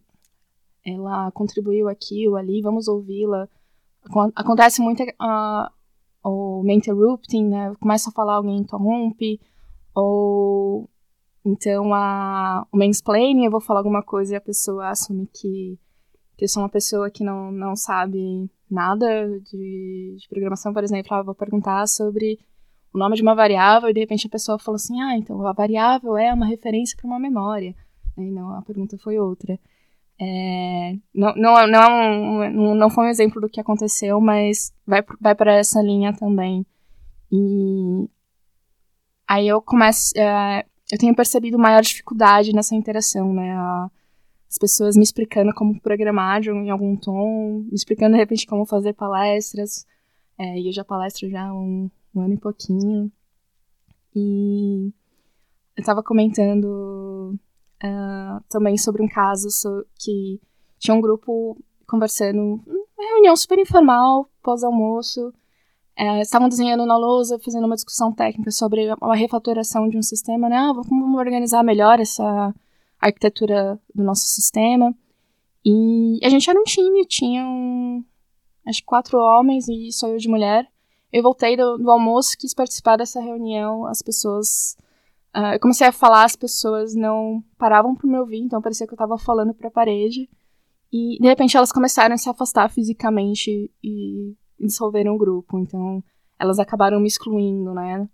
ela 0.86 1.30
contribuiu 1.32 1.88
aqui 1.88 2.28
ou 2.28 2.36
ali, 2.36 2.62
vamos 2.62 2.86
ouvi-la. 2.86 3.48
Acontece 4.36 4.80
muito 4.80 5.02
uh, 5.02 5.68
o 6.24 6.62
interrupting, 6.68 7.48
né? 7.48 7.72
Começa 7.80 8.10
a 8.10 8.12
falar, 8.12 8.34
alguém 8.34 8.58
interrompe, 8.58 9.40
ou 9.94 10.88
então 11.44 11.92
a, 11.92 12.66
o 12.72 12.76
mansplaining, 12.76 13.44
eu 13.44 13.50
vou 13.50 13.60
falar 13.60 13.80
alguma 13.80 14.02
coisa 14.02 14.34
e 14.34 14.36
a 14.36 14.40
pessoa 14.40 14.90
assume 14.90 15.26
que, 15.26 15.78
que 16.36 16.44
eu 16.44 16.48
sou 16.48 16.62
uma 16.62 16.68
pessoa 16.68 17.10
que 17.10 17.24
não, 17.24 17.50
não 17.50 17.74
sabe 17.74 18.48
nada 18.70 19.40
de, 19.40 20.16
de 20.18 20.28
programação, 20.28 20.72
por 20.72 20.84
exemplo, 20.84 21.14
ah, 21.14 21.22
vou 21.22 21.34
perguntar 21.34 21.86
sobre 21.88 22.38
o 22.92 22.98
nome 22.98 23.16
de 23.16 23.22
uma 23.22 23.34
variável 23.34 23.88
e 23.88 23.92
de 23.92 24.00
repente 24.00 24.26
a 24.26 24.30
pessoa 24.30 24.58
falou 24.58 24.76
assim, 24.76 25.00
ah, 25.00 25.16
então 25.16 25.44
a 25.46 25.52
variável 25.52 26.16
é 26.16 26.32
uma 26.32 26.46
referência 26.46 26.96
para 26.96 27.06
uma 27.06 27.18
memória. 27.18 27.74
E 28.16 28.30
não, 28.30 28.52
a 28.52 28.62
pergunta 28.62 28.96
foi 28.98 29.18
outra. 29.18 29.58
É, 30.18 30.96
não, 31.14 31.34
não, 31.36 31.66
não, 31.66 32.42
é 32.42 32.50
não 32.50 32.90
foi 32.90 33.06
um 33.06 33.10
exemplo 33.10 33.40
do 33.40 33.48
que 33.48 33.60
aconteceu, 33.60 34.20
mas 34.20 34.72
vai, 34.86 35.04
vai 35.20 35.34
para 35.34 35.54
essa 35.54 35.82
linha 35.82 36.12
também. 36.14 36.64
E 37.30 38.08
aí 39.26 39.48
eu 39.48 39.60
começo. 39.60 40.12
É, 40.18 40.64
eu 40.90 40.98
tenho 40.98 41.14
percebido 41.14 41.58
maior 41.58 41.82
dificuldade 41.82 42.54
nessa 42.54 42.74
interação, 42.74 43.32
né? 43.32 43.54
As 44.48 44.58
pessoas 44.58 44.96
me 44.96 45.02
explicando 45.02 45.52
como 45.52 45.80
programar 45.80 46.40
de, 46.40 46.50
em 46.50 46.70
algum 46.70 46.96
tom, 46.96 47.64
me 47.68 47.74
explicando 47.74 48.12
de 48.12 48.18
repente 48.18 48.46
como 48.46 48.64
fazer 48.64 48.94
palestras. 48.94 49.86
É, 50.38 50.58
e 50.58 50.68
eu 50.68 50.72
já 50.72 50.84
palestro 50.84 51.28
já 51.28 51.48
há 51.48 51.54
um, 51.54 51.90
um 52.14 52.20
ano 52.20 52.34
e 52.34 52.38
pouquinho. 52.38 53.10
E 54.14 54.92
eu 55.76 55.80
estava 55.80 56.02
comentando 56.02 57.38
uh, 57.82 58.42
também 58.48 58.76
sobre 58.76 59.02
um 59.02 59.08
caso 59.08 59.50
so, 59.50 59.84
que 59.98 60.40
tinha 60.78 60.94
um 60.94 61.00
grupo 61.00 61.56
conversando, 61.86 62.60
uma 62.66 63.08
reunião 63.12 63.36
super 63.36 63.58
informal, 63.58 64.28
pós-almoço. 64.42 65.32
Uh, 65.98 66.20
estavam 66.20 66.48
desenhando 66.48 66.84
na 66.84 66.96
lousa, 66.96 67.38
fazendo 67.38 67.64
uma 67.64 67.74
discussão 67.74 68.12
técnica 68.12 68.50
sobre 68.50 68.88
a 69.00 69.14
refatoração 69.14 69.88
de 69.88 69.96
um 69.96 70.02
sistema, 70.02 70.48
né? 70.48 70.56
Ah, 70.56 70.72
vamos 70.72 71.18
organizar 71.18 71.62
melhor 71.62 71.98
essa 71.98 72.54
arquitetura 73.00 73.80
do 73.94 74.02
nosso 74.02 74.26
sistema. 74.26 74.94
E 75.64 76.20
a 76.22 76.28
gente 76.28 76.48
era 76.48 76.60
um 76.60 76.64
time, 76.64 77.06
tinham 77.06 78.04
acho 78.66 78.80
que 78.80 78.86
quatro 78.86 79.18
homens 79.18 79.68
e 79.68 79.90
só 79.90 80.08
eu 80.08 80.18
de 80.18 80.28
mulher. 80.28 80.68
Eu 81.12 81.22
voltei 81.22 81.56
do, 81.56 81.78
do 81.78 81.90
almoço, 81.90 82.36
quis 82.38 82.52
participar 82.52 82.96
dessa 82.96 83.20
reunião, 83.20 83.86
as 83.86 84.02
pessoas 84.02 84.76
Uh, 85.36 85.52
eu 85.52 85.60
comecei 85.60 85.86
a 85.86 85.92
falar, 85.92 86.24
as 86.24 86.34
pessoas 86.34 86.94
não 86.94 87.44
paravam 87.58 87.94
para 87.94 88.08
me 88.08 88.18
ouvir, 88.18 88.38
então 88.38 88.62
parecia 88.62 88.86
que 88.86 88.94
eu 88.94 88.96
estava 88.96 89.18
falando 89.18 89.52
para 89.52 89.68
a 89.68 89.70
parede. 89.70 90.30
E 90.90 91.18
de 91.20 91.28
repente 91.28 91.56
elas 91.56 91.70
começaram 91.70 92.14
a 92.14 92.18
se 92.18 92.30
afastar 92.30 92.70
fisicamente 92.70 93.70
e 93.84 94.34
dissolveram 94.58 95.14
o 95.14 95.18
grupo. 95.18 95.58
Então 95.58 96.02
elas 96.38 96.58
acabaram 96.58 96.98
me 96.98 97.06
excluindo, 97.06 97.74
né? 97.74 98.08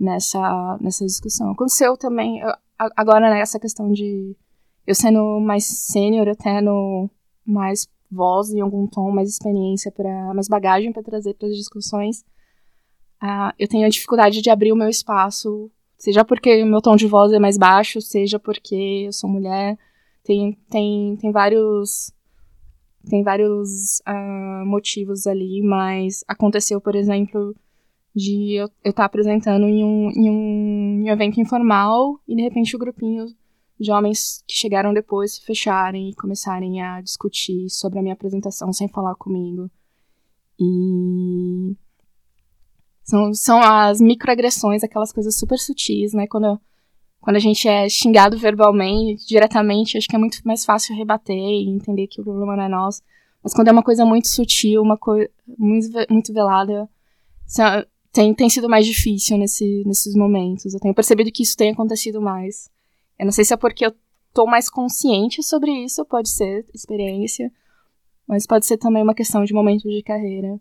Nessa, 0.00 0.78
nessa 0.80 1.04
discussão. 1.04 1.50
Aconteceu 1.50 1.96
também, 1.96 2.40
eu, 2.40 2.50
agora 2.96 3.30
né, 3.30 3.44
questão 3.60 3.92
de 3.92 4.34
eu 4.86 4.94
sendo 4.94 5.38
mais 5.40 5.64
sênior, 5.64 6.26
eu 6.26 6.34
tendo 6.34 7.08
mais 7.44 7.86
voz 8.10 8.50
em 8.50 8.60
algum 8.60 8.86
tom, 8.86 9.12
mais 9.12 9.28
experiência, 9.28 9.92
para 9.92 10.34
mais 10.34 10.48
bagagem 10.48 10.92
para 10.92 11.02
trazer 11.02 11.34
para 11.34 11.48
as 11.48 11.56
discussões, 11.56 12.20
uh, 13.22 13.52
eu 13.58 13.68
tenho 13.68 13.86
a 13.86 13.90
dificuldade 13.90 14.42
de 14.42 14.50
abrir 14.50 14.72
o 14.72 14.76
meu 14.76 14.88
espaço 14.88 15.70
Seja 16.02 16.24
porque 16.24 16.64
meu 16.64 16.82
tom 16.82 16.96
de 16.96 17.06
voz 17.06 17.32
é 17.32 17.38
mais 17.38 17.56
baixo, 17.56 18.00
seja 18.00 18.36
porque 18.36 19.04
eu 19.06 19.12
sou 19.12 19.30
mulher. 19.30 19.78
Tem, 20.24 20.58
tem, 20.68 21.16
tem 21.16 21.30
vários 21.30 22.12
tem 23.08 23.22
vários 23.22 24.00
uh, 24.00 24.66
motivos 24.66 25.28
ali, 25.28 25.62
mas 25.62 26.24
aconteceu, 26.26 26.80
por 26.80 26.96
exemplo, 26.96 27.54
de 28.12 28.54
eu 28.54 28.66
estar 28.78 28.94
tá 28.94 29.04
apresentando 29.04 29.64
em 29.64 29.84
um, 29.84 30.10
em, 30.10 30.28
um, 30.28 31.02
em 31.02 31.04
um 31.04 31.12
evento 31.12 31.40
informal 31.40 32.18
e 32.26 32.34
de 32.34 32.42
repente 32.42 32.74
o 32.74 32.80
grupinho 32.80 33.26
de 33.78 33.92
homens 33.92 34.42
que 34.44 34.56
chegaram 34.56 34.92
depois 34.92 35.34
se 35.34 35.44
fecharem 35.44 36.10
e 36.10 36.16
começarem 36.16 36.82
a 36.82 37.00
discutir 37.00 37.70
sobre 37.70 38.00
a 38.00 38.02
minha 38.02 38.14
apresentação 38.14 38.72
sem 38.72 38.88
falar 38.88 39.14
comigo. 39.14 39.70
E 40.58 41.76
são, 43.12 43.34
são 43.34 43.60
as 43.60 44.00
microagressões, 44.00 44.82
aquelas 44.82 45.12
coisas 45.12 45.36
super 45.36 45.58
sutis, 45.58 46.14
né? 46.14 46.26
Quando, 46.26 46.58
quando 47.20 47.36
a 47.36 47.38
gente 47.38 47.68
é 47.68 47.86
xingado 47.86 48.38
verbalmente, 48.38 49.26
diretamente, 49.26 49.98
acho 49.98 50.08
que 50.08 50.16
é 50.16 50.18
muito 50.18 50.38
mais 50.46 50.64
fácil 50.64 50.96
rebater 50.96 51.36
e 51.36 51.68
entender 51.68 52.06
que 52.06 52.22
o 52.22 52.24
problema 52.24 52.56
não 52.56 52.64
é 52.64 52.68
nosso. 52.68 53.02
Mas 53.42 53.52
quando 53.52 53.68
é 53.68 53.72
uma 53.72 53.82
coisa 53.82 54.06
muito 54.06 54.28
sutil, 54.28 54.80
uma 54.80 54.96
coisa 54.96 55.28
muito, 55.58 55.90
muito 56.08 56.32
velada, 56.32 56.88
tem, 58.10 58.32
tem 58.32 58.48
sido 58.48 58.66
mais 58.66 58.86
difícil 58.86 59.36
nesse, 59.36 59.82
nesses 59.84 60.14
momentos. 60.14 60.72
Eu 60.72 60.80
tenho 60.80 60.94
percebido 60.94 61.30
que 61.30 61.42
isso 61.42 61.56
tem 61.56 61.70
acontecido 61.70 62.18
mais. 62.18 62.70
Eu 63.18 63.26
não 63.26 63.32
sei 63.32 63.44
se 63.44 63.52
é 63.52 63.58
porque 63.58 63.84
eu 63.84 63.94
tô 64.32 64.46
mais 64.46 64.70
consciente 64.70 65.42
sobre 65.42 65.70
isso, 65.70 66.02
pode 66.06 66.30
ser 66.30 66.64
experiência, 66.72 67.52
mas 68.26 68.46
pode 68.46 68.64
ser 68.64 68.78
também 68.78 69.02
uma 69.02 69.14
questão 69.14 69.44
de 69.44 69.52
momento 69.52 69.82
de 69.82 70.02
carreira. 70.02 70.58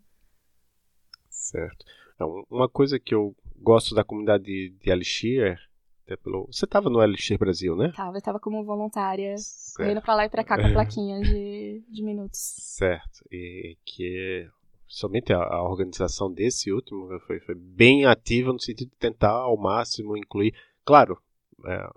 Certo. 1.30 1.86
Então, 2.22 2.46
uma 2.52 2.70
coisa 2.70 3.00
que 3.00 3.16
eu 3.16 3.36
gosto 3.58 3.96
da 3.96 4.04
comunidade 4.04 4.44
de, 4.44 4.70
de 4.80 4.92
Elixir, 4.92 5.60
até 6.06 6.16
pelo... 6.16 6.46
você 6.46 6.66
estava 6.66 6.88
no 6.88 7.02
Elixir 7.02 7.36
Brasil, 7.36 7.76
né? 7.76 7.92
Tava, 7.96 8.16
eu 8.16 8.22
tava 8.22 8.40
como 8.40 8.64
voluntária, 8.64 9.36
certo. 9.40 9.92
indo 9.92 10.02
pra 10.04 10.14
lá 10.14 10.26
e 10.26 10.30
pra 10.30 10.44
cá 10.44 10.56
com 10.56 10.68
a 10.68 10.70
plaquinha 10.72 11.20
de, 11.20 11.84
de 11.90 12.04
minutos. 12.04 12.40
Certo, 12.40 13.26
e 13.32 13.76
que 13.84 14.48
somente 14.88 15.34
a, 15.34 15.40
a, 15.40 15.64
organização 15.64 16.32
desse 16.32 16.72
último 16.72 17.20
foi, 17.22 17.40
foi, 17.40 17.56
bem 17.56 18.06
ativa 18.06 18.54
no 18.54 18.62
sentido 18.62 18.92
de 18.92 18.98
tentar 18.98 19.32
ao 19.32 19.58
máximo 19.58 20.16
incluir, 20.16 20.54
claro, 20.86 21.20
é, 21.66 21.90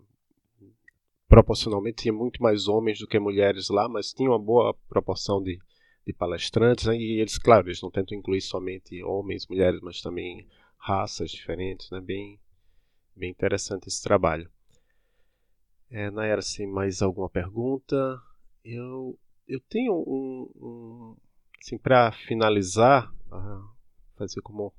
proporcionalmente 1.28 2.04
tinha 2.04 2.14
muito 2.14 2.42
mais 2.42 2.66
homens 2.66 2.98
do 2.98 3.06
que 3.06 3.18
mulheres 3.18 3.68
lá, 3.68 3.90
mas 3.90 4.14
tinha 4.14 4.30
uma 4.30 4.38
boa 4.38 4.74
proporção 4.88 5.42
de, 5.42 5.58
de 6.06 6.12
palestrantes, 6.12 6.86
né? 6.86 6.96
e 6.96 7.20
eles, 7.20 7.38
claro, 7.38 7.68
eles 7.68 7.80
não 7.80 7.90
tentam 7.90 8.16
incluir 8.16 8.40
somente 8.40 9.02
homens, 9.02 9.46
mulheres, 9.46 9.80
mas 9.80 10.00
também 10.00 10.46
raças 10.76 11.30
diferentes, 11.30 11.90
né? 11.90 12.00
Bem, 12.00 12.38
bem 13.16 13.30
interessante 13.30 13.88
esse 13.88 14.02
trabalho. 14.02 14.50
É, 15.90 16.10
Nayara, 16.10 16.42
se 16.42 16.66
mais 16.66 17.00
alguma 17.00 17.30
pergunta? 17.30 18.20
Eu, 18.64 19.18
eu 19.48 19.60
tenho 19.60 19.94
um, 19.94 20.50
um 20.56 21.16
assim, 21.62 21.78
para 21.78 22.12
finalizar, 22.12 23.10
uh, 23.32 23.64
fazer 24.16 24.42
como 24.42 24.74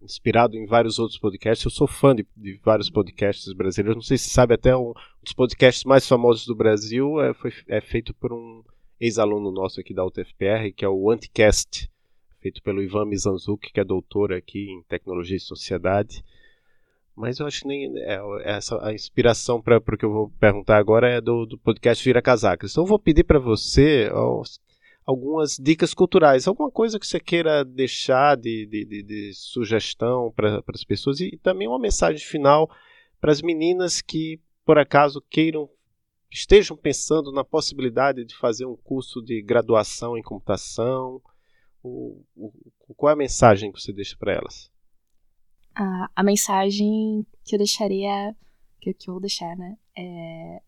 inspirado 0.00 0.56
em 0.56 0.66
vários 0.66 0.98
outros 0.98 1.18
podcasts. 1.18 1.64
Eu 1.64 1.70
sou 1.70 1.86
fã 1.86 2.14
de, 2.14 2.26
de, 2.34 2.58
vários 2.64 2.88
podcasts 2.88 3.52
brasileiros. 3.52 3.96
Não 3.96 4.02
sei 4.02 4.16
se 4.16 4.30
sabe, 4.30 4.54
até 4.54 4.74
um, 4.74 4.90
um 4.90 4.94
dos 5.22 5.34
podcasts 5.34 5.84
mais 5.84 6.08
famosos 6.08 6.46
do 6.46 6.54
Brasil 6.54 7.20
é, 7.20 7.34
foi, 7.34 7.52
é 7.68 7.80
feito 7.80 8.14
por 8.14 8.32
um 8.32 8.62
ex-aluno 9.00 9.50
nosso 9.50 9.80
aqui 9.80 9.94
da 9.94 10.04
UTFPR, 10.04 10.72
que 10.76 10.84
é 10.84 10.88
o 10.88 11.10
Anticast, 11.10 11.90
feito 12.40 12.62
pelo 12.62 12.82
Ivan 12.82 13.06
Mizanzuki, 13.06 13.72
que 13.72 13.80
é 13.80 13.84
doutor 13.84 14.32
aqui 14.32 14.70
em 14.70 14.82
Tecnologia 14.82 15.36
e 15.36 15.40
Sociedade. 15.40 16.22
Mas 17.16 17.38
eu 17.38 17.46
acho 17.46 17.62
que 17.62 17.68
nem 17.68 17.98
é, 17.98 18.20
essa 18.44 18.82
a 18.86 18.92
inspiração 18.92 19.60
para 19.60 19.78
o 19.78 19.96
que 19.96 20.04
eu 20.04 20.12
vou 20.12 20.30
perguntar 20.38 20.78
agora 20.78 21.08
é 21.08 21.20
do, 21.20 21.44
do 21.44 21.58
podcast 21.58 22.02
Vira 22.04 22.22
Casacas. 22.22 22.72
Então 22.72 22.84
eu 22.84 22.88
vou 22.88 22.98
pedir 22.98 23.24
para 23.24 23.38
você 23.38 24.10
ó, 24.12 24.42
algumas 25.04 25.56
dicas 25.58 25.92
culturais, 25.92 26.46
alguma 26.46 26.70
coisa 26.70 26.98
que 26.98 27.06
você 27.06 27.20
queira 27.20 27.64
deixar 27.64 28.36
de, 28.36 28.66
de, 28.66 28.84
de, 28.84 29.02
de 29.02 29.34
sugestão 29.34 30.32
para 30.34 30.62
as 30.74 30.84
pessoas 30.84 31.20
e 31.20 31.38
também 31.42 31.68
uma 31.68 31.78
mensagem 31.78 32.24
final 32.24 32.70
para 33.20 33.32
as 33.32 33.42
meninas 33.42 34.00
que 34.00 34.40
por 34.64 34.78
acaso 34.78 35.22
queiram 35.28 35.68
estejam 36.30 36.76
pensando 36.76 37.32
na 37.32 37.44
possibilidade 37.44 38.24
de 38.24 38.36
fazer 38.36 38.64
um 38.64 38.76
curso 38.76 39.20
de 39.20 39.42
graduação 39.42 40.16
em 40.16 40.22
computação? 40.22 41.20
O, 41.82 42.22
o, 42.36 42.52
qual 42.94 43.10
é 43.10 43.14
a 43.14 43.16
mensagem 43.16 43.72
que 43.72 43.80
você 43.80 43.92
deixa 43.92 44.16
para 44.16 44.34
elas? 44.34 44.70
A, 45.74 46.22
mensagem 46.22 47.26
que 47.44 47.54
eu 47.54 47.58
deixaria, 47.58 48.36
que, 48.80 48.92
que 48.92 49.08
eu 49.08 49.14
vou 49.14 49.20
deixar, 49.20 49.56
né? 49.56 49.78
É, 49.96 50.62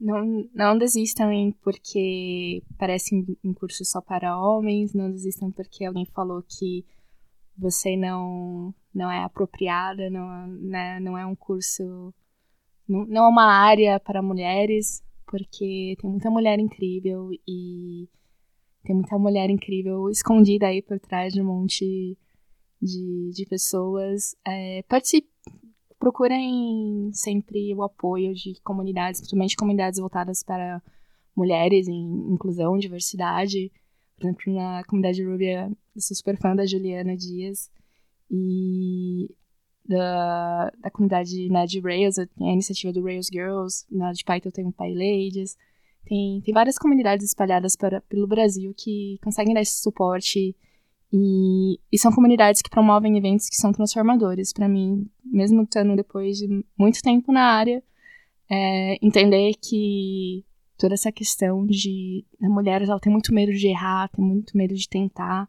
não, 0.00 0.48
não 0.52 0.76
desistam 0.76 1.30
em 1.32 1.52
porque 1.52 2.62
parece 2.76 3.14
um 3.44 3.54
curso 3.54 3.84
só 3.84 4.00
para 4.00 4.36
homens, 4.36 4.92
não 4.92 5.10
desistam 5.10 5.52
porque 5.52 5.84
alguém 5.84 6.04
falou 6.06 6.42
que 6.42 6.84
você 7.56 7.96
não, 7.96 8.74
não 8.92 9.10
é 9.10 9.22
apropriada, 9.22 10.10
não, 10.10 10.46
né, 10.48 10.98
não 10.98 11.16
é 11.16 11.24
um 11.24 11.36
curso 11.36 12.12
não, 12.88 13.24
é 13.24 13.28
uma 13.28 13.44
área 13.44 13.98
para 14.00 14.22
mulheres, 14.22 15.02
porque 15.26 15.96
tem 16.00 16.10
muita 16.10 16.30
mulher 16.30 16.58
incrível 16.58 17.30
e 17.46 18.08
tem 18.84 18.96
muita 18.96 19.18
mulher 19.18 19.48
incrível 19.50 20.10
escondida 20.10 20.66
aí 20.66 20.82
por 20.82 20.98
trás 20.98 21.32
de 21.32 21.40
um 21.40 21.44
monte 21.44 22.16
de, 22.80 23.30
de 23.32 23.46
pessoas. 23.46 24.34
É, 24.46 24.82
participe, 24.88 25.28
procurem 25.98 27.10
sempre 27.12 27.72
o 27.74 27.82
apoio 27.82 28.34
de 28.34 28.60
comunidades, 28.62 29.20
principalmente 29.20 29.56
comunidades 29.56 30.00
voltadas 30.00 30.42
para 30.42 30.82
mulheres 31.36 31.86
em 31.88 32.32
inclusão, 32.32 32.76
diversidade. 32.76 33.70
Por 34.16 34.26
exemplo, 34.26 34.54
na 34.54 34.84
comunidade 34.84 35.24
Ruby, 35.24 35.46
eu 35.46 35.76
sou 36.00 36.16
super 36.16 36.36
fã 36.38 36.54
da 36.54 36.66
Juliana 36.66 37.16
Dias. 37.16 37.70
E 38.30 39.30
da, 39.92 40.72
da 40.80 40.90
comunidade 40.90 41.48
né, 41.48 41.66
de 41.66 41.80
Rails, 41.80 42.18
a 42.18 42.26
iniciativa 42.38 42.92
do 42.92 43.02
Rails 43.02 43.28
Girls, 43.32 43.84
na 43.90 44.12
de 44.12 44.24
Python 44.24 44.50
tem 44.50 44.66
o 44.66 44.72
PyLadies, 44.72 45.56
tem, 46.04 46.40
tem 46.40 46.54
várias 46.54 46.78
comunidades 46.78 47.26
espalhadas 47.26 47.76
para, 47.76 48.00
pelo 48.02 48.26
Brasil 48.26 48.74
que 48.76 49.18
conseguem 49.22 49.54
dar 49.54 49.60
esse 49.60 49.80
suporte 49.80 50.56
e, 51.12 51.78
e 51.92 51.98
são 51.98 52.10
comunidades 52.10 52.62
que 52.62 52.70
promovem 52.70 53.18
eventos 53.18 53.48
que 53.48 53.56
são 53.56 53.70
transformadores 53.70 54.52
para 54.52 54.68
mim, 54.68 55.06
mesmo 55.24 55.62
estando 55.62 55.94
depois 55.94 56.38
de 56.38 56.64
muito 56.76 57.02
tempo 57.02 57.30
na 57.30 57.44
área, 57.44 57.82
é, 58.50 58.96
entender 59.02 59.52
que 59.60 60.44
toda 60.78 60.94
essa 60.94 61.12
questão 61.12 61.66
de 61.66 62.24
a 62.42 62.48
mulher 62.48 62.82
ela 62.82 62.98
tem 62.98 63.12
muito 63.12 63.32
medo 63.32 63.52
de 63.52 63.68
errar, 63.68 64.08
tem 64.08 64.24
muito 64.24 64.56
medo 64.56 64.74
de 64.74 64.88
tentar, 64.88 65.48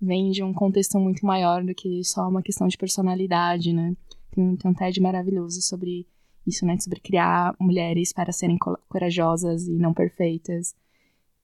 vem 0.00 0.30
de 0.30 0.42
um 0.42 0.52
contexto 0.52 0.98
muito 0.98 1.24
maior 1.26 1.62
do 1.62 1.74
que 1.74 2.02
só 2.04 2.28
uma 2.28 2.42
questão 2.42 2.66
de 2.66 2.78
personalidade, 2.78 3.72
né? 3.72 3.94
Tem, 4.30 4.56
tem 4.56 4.70
um 4.70 4.74
TED 4.74 5.00
maravilhoso 5.00 5.60
sobre 5.60 6.06
isso, 6.46 6.64
né? 6.64 6.78
Sobre 6.78 7.00
criar 7.00 7.54
mulheres 7.60 8.12
para 8.12 8.32
serem 8.32 8.58
corajosas 8.88 9.68
e 9.68 9.72
não 9.72 9.92
perfeitas. 9.92 10.74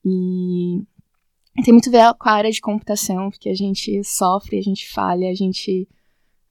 E 0.03 0.83
tem 1.63 1.73
muito 1.73 1.89
a 1.89 1.91
ver 1.91 2.17
com 2.17 2.29
a 2.29 2.33
área 2.33 2.51
de 2.51 2.61
computação, 2.61 3.29
porque 3.29 3.49
a 3.49 3.55
gente 3.55 4.03
sofre, 4.03 4.57
a 4.57 4.61
gente 4.61 4.89
falha, 4.89 5.29
a 5.29 5.33
gente 5.35 5.87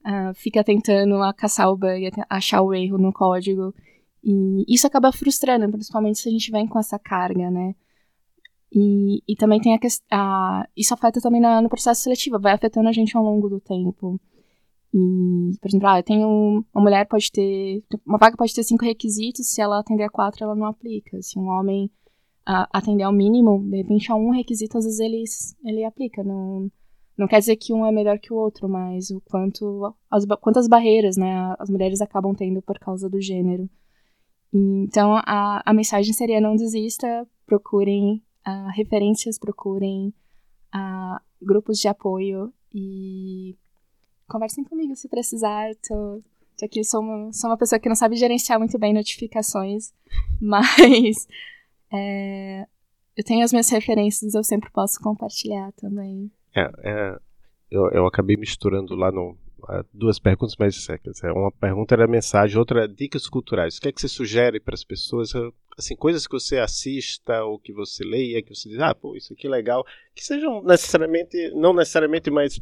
uh, 0.05 0.35
fica 0.35 0.63
tentando 0.63 1.17
caçar 1.37 1.71
o 1.71 1.77
bug, 1.77 2.11
achar 2.29 2.63
o 2.63 2.75
erro 2.75 2.99
no 2.99 3.13
código. 3.13 3.75
E 4.23 4.65
isso 4.69 4.87
acaba 4.87 5.13
frustrando, 5.13 5.71
principalmente 5.71 6.19
se 6.19 6.29
a 6.29 6.33
gente 6.33 6.51
vem 6.51 6.67
com 6.67 6.79
essa 6.79 6.99
carga, 6.99 7.51
né? 7.51 7.75
E, 8.73 9.23
e 9.29 9.37
também 9.37 9.61
tem 9.61 9.75
a 9.75 9.79
questão. 9.79 10.07
Isso 10.77 10.93
afeta 10.93 11.21
também 11.21 11.41
na, 11.41 11.63
no 11.63 11.69
processo 11.69 12.03
seletivo, 12.03 12.39
vai 12.41 12.53
afetando 12.53 12.89
a 12.89 12.93
gente 12.93 13.17
ao 13.17 13.23
longo 13.23 13.49
do 13.49 13.61
tempo. 13.61 14.21
E, 14.93 15.53
por 15.61 15.69
exemplo, 15.69 15.89
ah, 15.89 15.99
eu 15.99 16.03
tenho. 16.03 16.65
Uma 16.75 16.83
mulher 16.83 17.07
pode 17.07 17.31
ter. 17.31 17.83
Uma 18.05 18.19
vaga 18.19 18.37
pode 18.37 18.55
ter 18.55 18.65
cinco 18.65 18.85
requisitos, 18.85 19.49
se 19.49 19.61
ela 19.61 19.79
atender 19.79 20.05
a 20.05 20.11
quatro, 20.11 20.45
ela 20.45 20.55
não 20.55 20.67
aplica. 20.67 21.21
Se 21.23 21.39
um 21.39 21.49
homem 21.49 21.91
uh, 22.49 22.67
atender 22.73 23.03
ao 23.03 23.13
mínimo, 23.13 23.63
de 23.69 23.77
repente 23.79 24.11
a 24.11 24.17
um 24.17 24.31
requisito, 24.31 24.79
às 24.79 24.85
vezes 24.85 25.01
ele, 25.01 25.25
ele 25.65 25.85
aplica. 25.85 26.23
Não, 26.25 26.71
Não 27.17 27.27
quer 27.27 27.39
dizer 27.39 27.57
que 27.57 27.73
um 27.73 27.85
é 27.85 27.93
melhor 27.93 28.19
que 28.19 28.33
o 28.33 28.37
outro, 28.37 28.69
mas 28.69 29.11
o 29.11 29.21
quanto 29.23 29.95
as, 30.11 30.25
quantas 30.41 30.69
barreiras, 30.69 31.17
né, 31.17 31.55
as 31.59 31.71
mulheres 31.71 32.01
acabam 32.01 32.35
tendo 32.35 32.63
por 32.63 32.79
causa 32.79 33.09
do 33.09 33.21
gênero. 33.21 33.69
Então, 34.53 35.15
a, 35.17 35.63
a 35.65 35.75
mensagem 35.75 36.13
seria 36.13 36.41
não 36.41 36.57
desista, 36.57 37.27
procurem 37.47 38.23
referências, 38.75 39.39
procurem 39.39 40.13
grupos 41.41 41.79
de 41.79 41.89
apoio 41.89 42.53
e 42.75 43.57
conversem 44.29 44.65
comigo 44.65 44.95
se 44.95 45.09
precisar. 45.09 45.75
Tô, 45.87 46.21
tô 46.59 46.65
aqui, 46.65 46.85
sou 46.85 47.01
uma, 47.01 47.33
sou 47.33 47.51
uma 47.51 47.57
pessoa 47.57 47.79
que 47.79 47.89
não 47.89 47.97
sabe 47.97 48.17
gerenciar 48.17 48.59
muito 48.59 48.79
bem 48.79 48.93
notificações, 48.93 49.93
mas 50.41 51.27
é, 51.93 52.67
eu 53.17 53.25
tenho 53.25 53.45
as 53.45 53.53
minhas 53.53 53.71
referências, 53.71 54.35
eu 54.35 54.45
sempre 54.45 54.71
posso 54.71 55.01
compartilhar 55.01 55.73
também. 55.73 56.31
É, 56.55 56.71
é 56.85 57.19
eu, 57.71 57.91
eu 57.91 58.07
acabei 58.07 58.37
misturando 58.37 58.95
lá 58.95 59.11
no, 59.11 59.37
duas 59.93 60.19
perguntas, 60.19 60.55
mas 60.59 60.89
é, 60.89 61.33
uma 61.33 61.51
pergunta 61.51 61.95
era 61.95 62.07
mensagem, 62.07 62.59
outra 62.59 62.85
é 62.85 62.89
dicas 62.89 63.29
culturais. 63.29 63.77
O 63.77 63.81
que 63.81 63.89
é 63.89 63.93
que 63.93 64.01
você 64.01 64.09
sugere 64.09 64.61
para 64.61 64.75
as 64.75 64.85
pessoas? 64.85 65.33
Assim, 65.77 65.97
coisas 65.97 66.27
que 66.27 66.33
você 66.33 66.59
assista 66.59 67.45
ou 67.45 67.59
que 67.59 67.73
você 67.73 68.05
leia, 68.05 68.43
que 68.43 68.55
você 68.55 68.69
diz, 68.69 68.79
ah, 68.79 68.95
pô, 68.95 69.17
isso 69.17 69.33
aqui 69.33 69.47
é 69.47 69.51
legal, 69.51 69.85
que 70.15 70.25
sejam 70.25 70.63
necessariamente, 70.63 71.51
não 71.55 71.73
necessariamente, 71.75 72.31
mas 72.31 72.61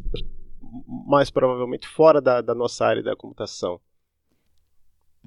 mais 1.06 1.30
provavelmente 1.30 1.86
fora 1.86 2.20
da, 2.20 2.40
da 2.40 2.54
nossa 2.54 2.84
área 2.84 3.02
da 3.02 3.14
computação. 3.14 3.80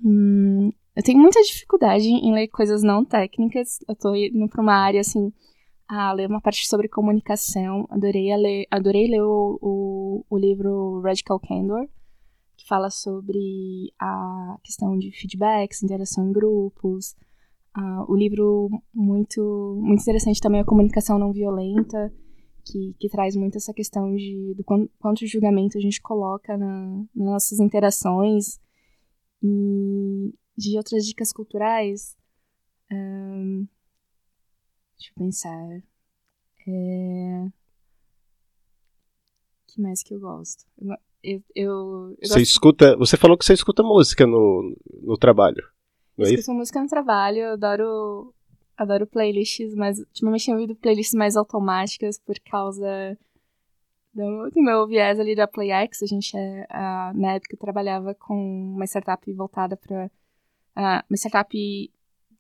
Hum, 0.04 0.72
eu 0.96 1.04
tenho 1.04 1.20
muita 1.20 1.42
dificuldade 1.42 2.08
em 2.08 2.34
ler 2.34 2.48
coisas 2.48 2.84
não 2.84 3.06
técnicas. 3.06 3.80
Eu 3.88 3.94
estou 3.94 4.16
indo 4.16 4.48
para 4.50 4.62
uma 4.62 4.76
área 4.76 5.02
assim 5.02 5.32
a 5.88 6.12
ler 6.14 6.30
uma 6.30 6.42
parte 6.42 6.68
sobre 6.68 6.88
comunicação. 6.88 7.88
Adorei 7.90 8.36
ler, 8.36 8.68
adorei 8.70 9.08
ler 9.08 9.22
o, 9.22 9.58
o, 9.62 10.26
o 10.30 10.38
livro 10.38 11.02
Radical 11.02 11.40
Candor, 11.40 11.88
que 12.56 12.68
fala 12.68 12.90
sobre 12.90 13.94
a 14.00 14.58
questão 14.64 14.98
de 14.98 15.12
feedbacks, 15.12 15.84
interação 15.84 16.28
em 16.28 16.34
grupos. 16.34 17.16
Uh, 17.78 18.12
o 18.12 18.16
livro 18.16 18.70
muito, 18.94 19.80
muito 19.82 20.02
interessante 20.02 20.42
também 20.42 20.60
é 20.60 20.64
a 20.64 20.66
comunicação 20.66 21.20
não 21.20 21.32
violenta, 21.32 22.12
que, 22.66 22.96
que 23.00 23.08
traz 23.10 23.36
muito 23.36 23.58
essa 23.58 23.74
questão 23.74 24.16
de 24.16 24.54
do 24.56 24.64
quanto, 24.64 24.92
quanto 25.00 25.28
julgamento 25.28 25.78
a 25.78 25.82
gente 25.82 26.02
coloca 26.02 26.58
na, 26.58 27.06
nas 27.16 27.28
nossas 27.28 27.60
interações. 27.60 28.60
E 29.44 30.34
de 30.58 30.76
outras 30.76 31.06
dicas 31.06 31.32
culturais. 31.32 32.18
Um, 32.92 33.68
Deixa 34.98 35.12
eu 35.12 35.16
pensar. 35.16 35.84
É... 36.68 37.48
que 39.68 39.82
mais 39.82 40.02
que 40.04 40.14
eu 40.14 40.20
gosto? 40.20 40.66
Eu, 41.24 41.44
eu, 41.56 42.10
eu 42.12 42.18
você 42.22 42.28
gosto... 42.28 42.40
escuta. 42.40 42.98
Você 42.98 43.18
falou 43.18 43.38
que 43.38 43.46
você 43.46 43.54
escuta 43.54 43.84
música 43.84 44.26
no, 44.26 44.76
no 45.02 45.18
trabalho. 45.18 45.64
Não 46.18 46.26
é 46.26 46.30
eu 46.30 46.36
escuto 46.36 46.58
música 46.58 46.82
no 46.82 46.88
trabalho, 46.88 47.38
eu 47.40 47.54
adoro. 47.54 48.34
Adoro 48.76 49.08
playlists, 49.08 49.74
mas 49.74 49.98
ultimamente 49.98 50.46
tenho 50.46 50.58
ouvido 50.58 50.76
playlists 50.76 51.16
mais 51.16 51.36
automáticas 51.36 52.20
por 52.20 52.40
causa 52.42 53.18
do, 54.14 54.52
do 54.52 54.62
meu 54.62 54.86
viés 54.88 55.20
ali 55.20 55.36
da 55.36 55.48
PlayX. 55.48 56.04
A 56.04 56.06
gente, 56.06 56.36
é, 56.38 56.68
na 57.16 57.34
época, 57.34 57.56
eu 57.56 57.60
trabalhava 57.60 58.14
com 58.14 58.36
uma 58.76 58.86
startup 58.86 59.32
voltada 59.34 59.76
para. 59.76 60.12
Uh, 60.76 61.02
uma 61.10 61.18
startup 61.18 61.58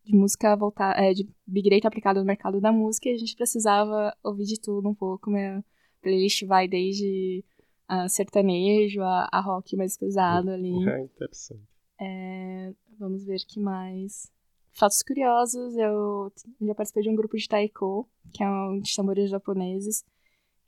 de 0.07 0.15
música 0.15 0.55
voltar, 0.55 0.97
é, 0.97 1.13
de 1.13 1.27
Big 1.45 1.69
Data 1.69 1.87
aplicado 1.87 2.19
no 2.19 2.25
mercado 2.25 2.61
da 2.61 2.71
música, 2.71 3.09
e 3.09 3.13
a 3.13 3.17
gente 3.17 3.35
precisava 3.35 4.15
ouvir 4.23 4.45
de 4.45 4.59
tudo 4.59 4.87
um 4.87 4.95
pouco. 4.95 5.29
Minha 5.29 5.63
playlist 6.01 6.45
vai 6.45 6.67
desde 6.67 7.43
uh, 7.91 8.07
sertanejo 8.07 9.01
a, 9.01 9.27
a, 9.31 9.41
rock 9.41 9.75
mais 9.75 9.97
pesado 9.97 10.49
ali. 10.49 10.87
É 10.87 11.03
interessante. 11.03 11.67
É, 11.99 12.73
vamos 12.97 13.25
ver 13.25 13.39
que 13.45 13.59
mais. 13.59 14.31
Fatos 14.71 15.01
curiosos, 15.01 15.75
eu 15.75 16.31
já 16.61 16.75
participei 16.75 17.03
de 17.03 17.09
um 17.09 17.15
grupo 17.15 17.35
de 17.35 17.47
taiko, 17.47 18.07
que 18.31 18.43
é 18.43 18.49
um 18.49 18.79
de 18.79 18.95
tambores 18.95 19.29
japoneses. 19.29 20.05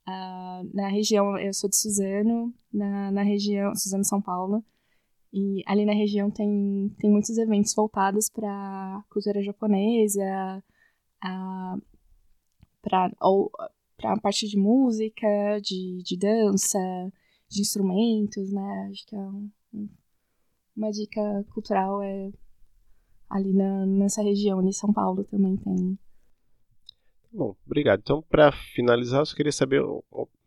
Uh, 0.08 0.67
na 0.73 0.88
região, 0.88 1.38
eu 1.38 1.54
sou 1.54 1.69
de 1.69 1.78
Suzano, 1.78 2.52
na, 2.73 3.12
na 3.12 3.21
região, 3.21 3.73
Suzano, 3.75 4.04
São 4.04 4.19
Paulo. 4.19 4.65
E 5.31 5.61
ali 5.67 5.85
na 5.85 5.93
região 5.93 6.31
tem, 6.31 6.93
tem 6.97 7.11
muitos 7.11 7.37
eventos 7.37 7.73
voltados 7.75 8.29
para 8.29 9.03
cultura 9.09 9.43
japonesa, 9.43 10.63
para 12.81 13.07
a 14.03 14.19
parte 14.19 14.47
de 14.47 14.57
música, 14.57 15.27
de, 15.61 16.01
de 16.03 16.17
dança, 16.17 16.79
de 17.47 17.61
instrumentos, 17.61 18.51
né? 18.51 18.89
Acho 18.91 19.05
que 19.05 19.15
é 19.15 19.19
um, 19.19 19.51
uma 20.75 20.91
dica 20.91 21.45
cultural 21.53 22.01
é 22.01 22.31
ali 23.29 23.53
na, 23.53 23.85
nessa 23.85 24.23
região, 24.23 24.61
em 24.61 24.71
São 24.71 24.91
Paulo 24.91 25.23
também 25.23 25.55
tem. 25.57 25.99
Bom, 27.31 27.55
obrigado. 27.65 27.99
Então, 27.99 28.23
para 28.23 28.51
finalizar, 28.51 29.21
eu 29.21 29.25
só 29.25 29.35
queria 29.35 29.51
saber 29.51 29.83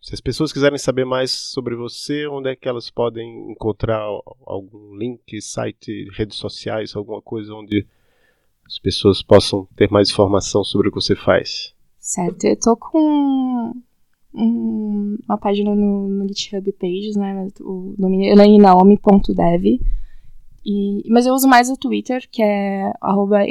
se 0.02 0.14
as 0.14 0.20
pessoas 0.20 0.52
quiserem 0.52 0.78
saber 0.78 1.04
mais 1.04 1.30
sobre 1.30 1.76
você, 1.76 2.26
onde 2.26 2.50
é 2.50 2.56
que 2.56 2.68
elas 2.68 2.90
podem 2.90 3.52
encontrar 3.52 4.02
algum 4.44 4.96
link, 4.96 5.40
site, 5.40 6.08
redes 6.12 6.38
sociais, 6.38 6.96
alguma 6.96 7.22
coisa 7.22 7.54
onde 7.54 7.86
as 8.66 8.80
pessoas 8.80 9.22
possam 9.22 9.68
ter 9.76 9.88
mais 9.92 10.10
informação 10.10 10.64
sobre 10.64 10.88
o 10.88 10.90
que 10.90 11.00
você 11.00 11.14
faz? 11.14 11.72
Certo, 12.00 12.44
eu 12.44 12.58
tô 12.58 12.76
com 12.76 13.72
um, 14.34 15.18
uma 15.24 15.38
página 15.38 15.72
no, 15.72 16.08
no, 16.08 16.26
GitHub 16.26 16.72
Pages, 16.72 17.14
né? 17.14 17.46
O 17.60 17.94
nome 17.96 18.26
é 18.26 18.32
elaine.naomi.dev. 18.32 19.80
E, 20.66 21.08
mas 21.08 21.26
eu 21.26 21.34
uso 21.34 21.46
mais 21.46 21.70
o 21.70 21.76
Twitter, 21.76 22.28
que 22.28 22.42
é 22.42 22.92
arroba. 23.00 23.46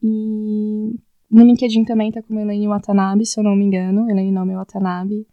E 0.00 1.06
no 1.30 1.44
LinkedIn 1.44 1.84
também 1.84 2.10
tá 2.10 2.22
como 2.22 2.40
Elaine 2.40 2.66
Watanabe, 2.68 3.24
se 3.24 3.38
eu 3.38 3.44
não 3.44 3.54
me 3.54 3.64
engano. 3.64 4.10
Elaine 4.10 4.32
Nome 4.32 4.54
Watanabe. 4.54 5.26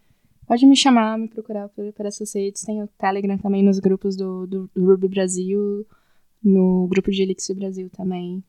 Pode 0.45 0.65
me 0.65 0.75
chamar, 0.75 1.17
me 1.17 1.27
procurar 1.27 1.67
por, 1.69 1.91
por 1.91 2.05
essas 2.05 2.33
redes. 2.33 2.63
Tem 2.63 2.81
o 2.81 2.87
Telegram 2.87 3.37
também 3.37 3.63
nos 3.63 3.79
grupos 3.79 4.15
do, 4.15 4.47
do, 4.47 4.69
do 4.73 4.85
Ruby 4.85 5.07
Brasil, 5.07 5.85
no 6.43 6.87
grupo 6.87 7.11
de 7.11 7.23
Elixir 7.23 7.55
Brasil 7.55 7.89
também. 7.89 8.43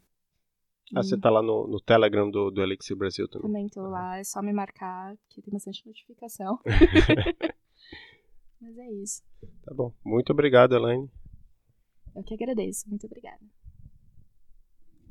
Ah, 0.95 1.03
você 1.03 1.19
tá 1.19 1.29
lá 1.29 1.43
no, 1.43 1.67
no 1.67 1.81
Telegram 1.81 2.31
do, 2.31 2.51
do 2.51 2.63
Elixir 2.63 2.97
Brasil 2.97 3.29
também? 3.29 3.49
Também 3.49 3.69
tô 3.69 3.83
lá, 3.83 4.19
é 4.19 4.25
só 4.25 4.41
me 4.41 4.53
marcar, 4.53 5.17
que 5.29 5.43
tem 5.43 5.53
bastante 5.53 5.87
notificação. 5.87 6.59
Mas 8.61 8.79
é 8.79 8.93
isso. 8.93 9.23
Tá 9.65 9.75
bom. 9.75 9.93
Muito 10.05 10.33
obrigado, 10.33 10.75
Elaine. 10.75 11.11
Eu 12.15 12.23
que 12.25 12.35
agradeço. 12.35 12.89
Muito 12.89 13.07
obrigada. 13.07 13.41